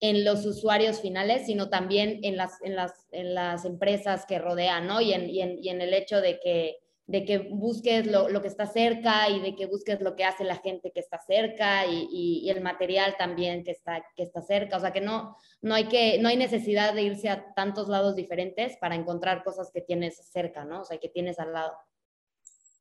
en 0.00 0.24
los 0.24 0.44
usuarios 0.44 1.00
finales, 1.00 1.46
sino 1.46 1.70
también 1.70 2.20
en 2.22 2.36
las, 2.36 2.62
en 2.62 2.76
las, 2.76 3.06
en 3.10 3.34
las 3.34 3.64
empresas 3.64 4.26
que 4.26 4.38
rodean, 4.38 4.86
¿no? 4.86 5.00
Y 5.00 5.12
en, 5.12 5.28
y 5.28 5.40
en, 5.40 5.58
y 5.58 5.70
en 5.70 5.80
el 5.80 5.94
hecho 5.94 6.20
de 6.20 6.38
que 6.38 6.76
de 7.08 7.24
que 7.24 7.38
busques 7.38 8.06
lo, 8.06 8.28
lo, 8.28 8.42
que 8.42 8.48
está 8.48 8.66
cerca 8.66 9.30
y 9.30 9.40
de 9.40 9.56
que 9.56 9.64
busques 9.64 9.98
lo 10.02 10.14
que 10.14 10.24
hace 10.24 10.44
la 10.44 10.56
gente 10.56 10.92
que 10.92 11.00
está 11.00 11.18
cerca 11.18 11.86
y, 11.86 12.06
y, 12.12 12.50
el 12.50 12.60
material 12.60 13.16
también 13.18 13.64
que 13.64 13.70
está, 13.70 14.04
que 14.14 14.22
está 14.22 14.42
cerca. 14.42 14.76
O 14.76 14.80
sea, 14.80 14.92
que 14.92 15.00
no, 15.00 15.34
no, 15.62 15.74
hay 15.74 15.84
que 15.84 16.18
no 16.20 16.28
hay 16.28 16.36
necesidad 16.36 16.92
de 16.92 17.04
irse 17.04 17.30
a 17.30 17.54
tantos 17.54 17.88
lados 17.88 18.14
diferentes 18.14 18.76
para 18.76 18.94
encontrar 18.94 19.42
cosas 19.42 19.70
que 19.72 19.80
tienes 19.80 20.18
cerca, 20.30 20.66
¿no? 20.66 20.82
O 20.82 20.84
sea, 20.84 20.98
que 20.98 21.08
tienes 21.08 21.38
al 21.38 21.54
lado. 21.54 21.72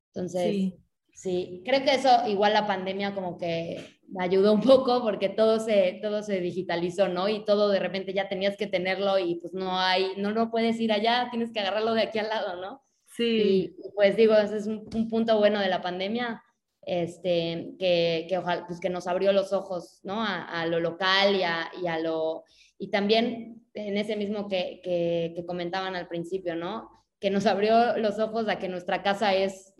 Entonces, 0.08 0.52
sí, 0.52 0.78
sí 1.14 1.62
creo 1.66 1.86
que 1.86 1.94
eso 1.94 2.28
igual 2.28 2.52
la 2.52 2.68
pandemia 2.68 3.16
como 3.16 3.38
que 3.38 4.02
me 4.10 4.26
ayudó 4.26 4.52
un 4.52 4.62
poco 4.62 5.04
porque 5.04 5.30
todo 5.30 5.62
se, 5.62 6.00
todo 6.02 6.22
se 6.22 6.42
digitalizó, 6.42 7.08
¿no? 7.08 7.30
Y 7.30 7.46
todo 7.46 7.70
de 7.70 7.80
repente 7.80 8.14
ya 8.14 8.28
tenías 8.28 8.58
que 8.58 8.68
tenerlo 8.68 9.20
y 9.20 9.36
pues 9.36 9.54
no 9.54 9.80
hay, 9.80 10.16
no 10.18 10.32
lo 10.32 10.52
puedes 10.52 10.78
ir 10.82 10.92
allá, 10.92 11.30
tienes 11.32 11.54
que 11.54 11.62
agarrarlo 11.62 11.94
de 11.94 12.02
aquí 12.02 12.20
al 12.20 12.28
lado, 12.28 12.60
¿no? 12.60 12.84
Sí. 13.18 13.76
Y 13.84 13.90
pues 13.96 14.16
digo, 14.16 14.36
ese 14.36 14.58
es 14.58 14.68
un, 14.68 15.10
punto 15.10 15.38
bueno 15.40 15.60
de 15.60 15.70
la 15.70 15.82
pandemia, 15.82 16.44
este, 16.84 17.74
que, 17.80 18.28
que, 18.30 18.38
ojalá, 18.38 18.68
pues 18.68 18.80
que 18.80 18.92
nos 18.92 19.08
abrió 19.08 19.34
los 19.34 19.54
ojos, 19.54 20.00
¿no? 20.04 20.24
A, 20.24 20.66
lo 20.68 20.80
local 20.80 21.36
y 21.36 21.42
a, 21.42 21.72
y 21.82 21.88
a, 21.88 21.98
lo... 21.98 22.44
Y 22.78 22.92
también 22.92 23.66
en 23.74 23.98
ese 23.98 24.16
mismo 24.16 24.48
que, 24.48 24.82
que, 24.84 25.34
que, 25.36 25.46
comentaban 25.48 25.96
al 25.96 26.08
principio, 26.08 26.56
¿no? 26.56 26.92
Que 27.20 27.32
nos 27.32 27.48
abrió 27.48 27.98
los 27.98 28.20
ojos 28.20 28.48
a 28.48 28.60
que 28.60 28.70
nuestra 28.70 29.02
casa 29.02 29.34
es, 29.34 29.74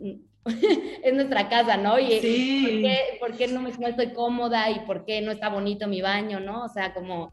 es 1.04 1.14
nuestra 1.14 1.48
casa, 1.48 1.76
¿no? 1.76 1.96
Y 2.00 2.18
sí. 2.18 2.62
¿por, 2.62 2.80
qué, 2.80 2.98
¿por 3.20 3.36
qué, 3.36 3.46
no, 3.46 3.62
me, 3.62 3.70
no 3.70 3.86
estoy 3.86 4.12
cómoda 4.12 4.68
y 4.68 4.80
por 4.80 5.04
qué 5.04 5.20
no 5.20 5.30
está 5.30 5.48
bonito 5.48 5.86
mi 5.86 6.02
baño, 6.02 6.40
¿no? 6.40 6.64
O 6.64 6.68
sea, 6.68 6.92
como 6.92 7.32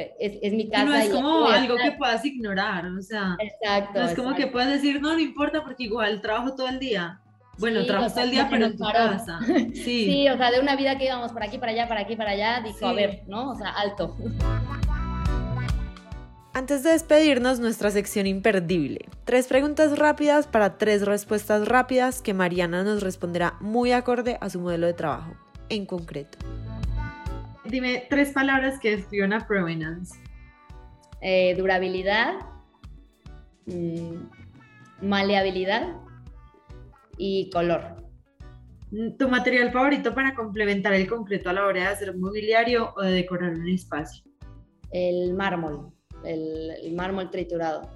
eh, 0.00 0.38
es, 0.42 0.52
mi 0.52 0.68
casa. 0.68 0.84
no 0.84 0.94
es 0.94 1.08
como 1.10 1.46
algo 1.46 1.76
que 1.76 1.92
puedas 1.92 2.24
ignorar, 2.24 2.86
o 2.86 3.02
sea, 3.02 3.36
exacto, 3.38 4.00
no 4.00 4.08
es 4.08 4.14
como 4.14 4.34
que 4.34 4.46
puedas 4.46 4.68
decir, 4.70 5.00
no, 5.00 5.12
no 5.12 5.18
importa 5.18 5.62
porque 5.62 5.84
igual 5.84 6.20
trabajo 6.20 6.54
todo 6.54 6.68
el 6.68 6.78
día. 6.78 7.20
Bueno, 7.58 7.84
trabajo 7.84 8.10
todo 8.10 8.24
el 8.24 8.30
día, 8.30 8.48
pero 8.50 8.66
en 8.66 8.76
tu 8.76 8.84
casa. 8.84 9.38
Sí. 9.74 10.06
sí, 10.06 10.28
o 10.28 10.36
sea, 10.36 10.50
de 10.50 10.60
una 10.60 10.76
vida 10.76 10.96
que 10.96 11.04
íbamos 11.04 11.32
por 11.32 11.42
aquí, 11.42 11.58
para 11.58 11.72
allá, 11.72 11.88
para 11.88 12.00
aquí, 12.00 12.16
para 12.16 12.30
allá, 12.30 12.62
dijo, 12.64 12.86
a 12.86 12.92
ver, 12.94 13.22
¿no? 13.26 13.50
O 13.50 13.54
sea, 13.54 13.68
alto. 13.70 14.16
Antes 16.52 16.82
de 16.82 16.90
despedirnos, 16.90 17.60
nuestra 17.60 17.92
sección 17.92 18.26
imperdible. 18.26 19.06
Tres 19.24 19.46
preguntas 19.46 19.96
rápidas 19.96 20.48
para 20.48 20.78
tres 20.78 21.06
respuestas 21.06 21.68
rápidas 21.68 22.22
que 22.22 22.34
Mariana 22.34 22.82
nos 22.82 23.02
responderá 23.02 23.54
muy 23.60 23.92
acorde 23.92 24.36
a 24.40 24.50
su 24.50 24.58
modelo 24.58 24.88
de 24.88 24.94
trabajo, 24.94 25.32
en 25.68 25.86
concreto. 25.86 26.38
Dime 27.70 28.06
tres 28.10 28.32
palabras 28.32 28.80
que 28.80 28.96
describan 28.96 29.32
a 29.32 29.46
Provenance. 29.46 30.18
Eh, 31.20 31.54
durabilidad, 31.56 32.34
mm, 33.66 35.06
maleabilidad 35.06 35.94
y 37.16 37.48
color. 37.50 37.94
Mm, 38.90 39.16
¿Tu 39.16 39.28
material 39.28 39.70
favorito 39.70 40.12
para 40.12 40.34
complementar 40.34 40.94
el 40.94 41.06
concreto 41.06 41.50
a 41.50 41.52
la 41.52 41.64
hora 41.64 41.82
de 41.82 41.86
hacer 41.86 42.16
mobiliario 42.16 42.92
o 42.96 43.02
de 43.02 43.12
decorar 43.12 43.52
un 43.52 43.68
espacio? 43.68 44.24
El 44.90 45.34
mármol, 45.34 45.92
el, 46.24 46.72
el 46.82 46.94
mármol 46.96 47.30
triturado. 47.30 47.88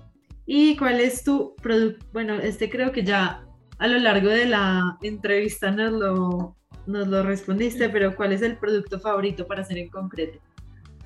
¿Y 0.47 0.77
cuál 0.77 1.01
es 1.01 1.25
tu 1.25 1.57
producto? 1.57 2.07
Bueno, 2.13 2.35
este 2.35 2.71
creo 2.71 2.93
que 2.93 3.03
ya 3.03 3.45
a 3.79 3.89
lo 3.89 3.99
largo 3.99 4.29
de 4.29 4.47
la 4.47 4.99
entrevista 5.03 5.73
nos 5.73 5.93
lo 5.93 6.57
nos 6.87 7.09
lo 7.09 7.23
respondiste, 7.23 7.89
pero 7.89 8.15
¿cuál 8.15 8.33
es 8.33 8.43
el 8.43 8.57
producto 8.57 9.01
favorito 9.01 9.47
para 9.47 9.63
hacer 9.63 9.79
en 9.79 9.89
concreto? 9.89 10.39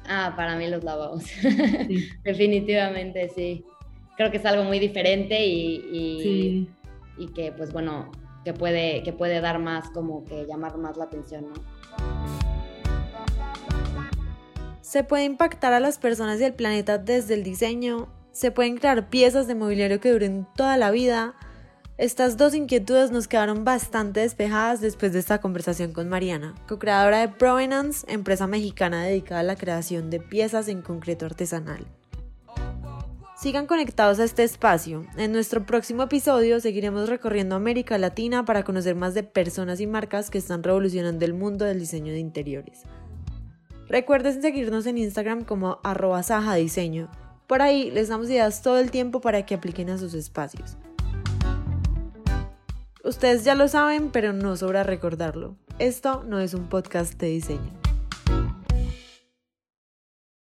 Ah, 0.06 0.32
para 0.36 0.56
mí 0.56 0.68
los 0.68 0.82
lavabos. 0.84 1.24
Definitivamente, 2.24 3.28
sí. 3.34 3.64
Creo 4.16 4.30
que 4.30 4.38
es 4.38 4.46
algo 4.46 4.64
muy 4.64 4.78
diferente 4.78 5.46
y, 5.46 6.66
y, 7.16 7.26
que, 7.28 7.52
pues 7.52 7.72
bueno, 7.72 8.10
que 8.44 8.52
puede, 8.52 9.02
que 9.02 9.12
puede 9.12 9.40
dar 9.40 9.58
más, 9.58 9.90
como 9.90 10.24
que 10.24 10.46
llamar 10.46 10.76
más 10.78 10.96
la 10.96 11.04
atención, 11.04 11.46
¿no? 11.48 11.54
Se 14.80 15.04
puede 15.04 15.24
impactar 15.24 15.74
a 15.74 15.80
las 15.80 15.98
personas 15.98 16.40
y 16.40 16.44
al 16.44 16.54
planeta 16.54 16.96
desde 16.98 17.34
el 17.34 17.44
diseño. 17.44 18.08
Se 18.32 18.50
pueden 18.50 18.78
crear 18.78 19.10
piezas 19.10 19.46
de 19.46 19.54
mobiliario 19.54 20.00
que 20.00 20.10
duren 20.10 20.46
toda 20.56 20.76
la 20.78 20.90
vida 20.90 21.34
estas 21.98 22.36
dos 22.36 22.54
inquietudes 22.54 23.10
nos 23.10 23.26
quedaron 23.26 23.64
bastante 23.64 24.20
despejadas 24.20 24.80
después 24.80 25.12
de 25.12 25.18
esta 25.18 25.40
conversación 25.40 25.92
con 25.92 26.08
Mariana, 26.08 26.54
co-creadora 26.68 27.18
de 27.18 27.28
Provenance, 27.28 28.06
empresa 28.08 28.46
mexicana 28.46 29.02
dedicada 29.02 29.40
a 29.40 29.42
la 29.42 29.56
creación 29.56 30.08
de 30.08 30.20
piezas 30.20 30.68
en 30.68 30.80
concreto 30.80 31.26
artesanal. 31.26 31.84
Sigan 33.36 33.66
conectados 33.66 34.20
a 34.20 34.24
este 34.24 34.44
espacio. 34.44 35.06
En 35.16 35.32
nuestro 35.32 35.66
próximo 35.66 36.04
episodio 36.04 36.60
seguiremos 36.60 37.08
recorriendo 37.08 37.56
América 37.56 37.98
Latina 37.98 38.44
para 38.44 38.62
conocer 38.62 38.94
más 38.94 39.14
de 39.14 39.24
personas 39.24 39.80
y 39.80 39.88
marcas 39.88 40.30
que 40.30 40.38
están 40.38 40.62
revolucionando 40.62 41.24
el 41.24 41.34
mundo 41.34 41.64
del 41.64 41.80
diseño 41.80 42.12
de 42.12 42.20
interiores. 42.20 42.82
Recuerden 43.88 44.40
seguirnos 44.40 44.86
en 44.86 44.98
Instagram 44.98 45.42
como 45.42 45.80
arroba 45.82 46.22
diseño. 46.54 47.10
Por 47.48 47.60
ahí 47.60 47.90
les 47.90 48.06
damos 48.06 48.30
ideas 48.30 48.62
todo 48.62 48.78
el 48.78 48.92
tiempo 48.92 49.20
para 49.20 49.44
que 49.44 49.56
apliquen 49.56 49.90
a 49.90 49.98
sus 49.98 50.14
espacios. 50.14 50.76
Ustedes 53.04 53.44
ya 53.44 53.54
lo 53.54 53.68
saben, 53.68 54.10
pero 54.10 54.32
no 54.32 54.56
sobra 54.56 54.82
recordarlo. 54.82 55.56
Esto 55.78 56.24
no 56.26 56.40
es 56.40 56.54
un 56.54 56.68
podcast 56.68 57.14
de 57.20 57.28
diseño. 57.28 57.77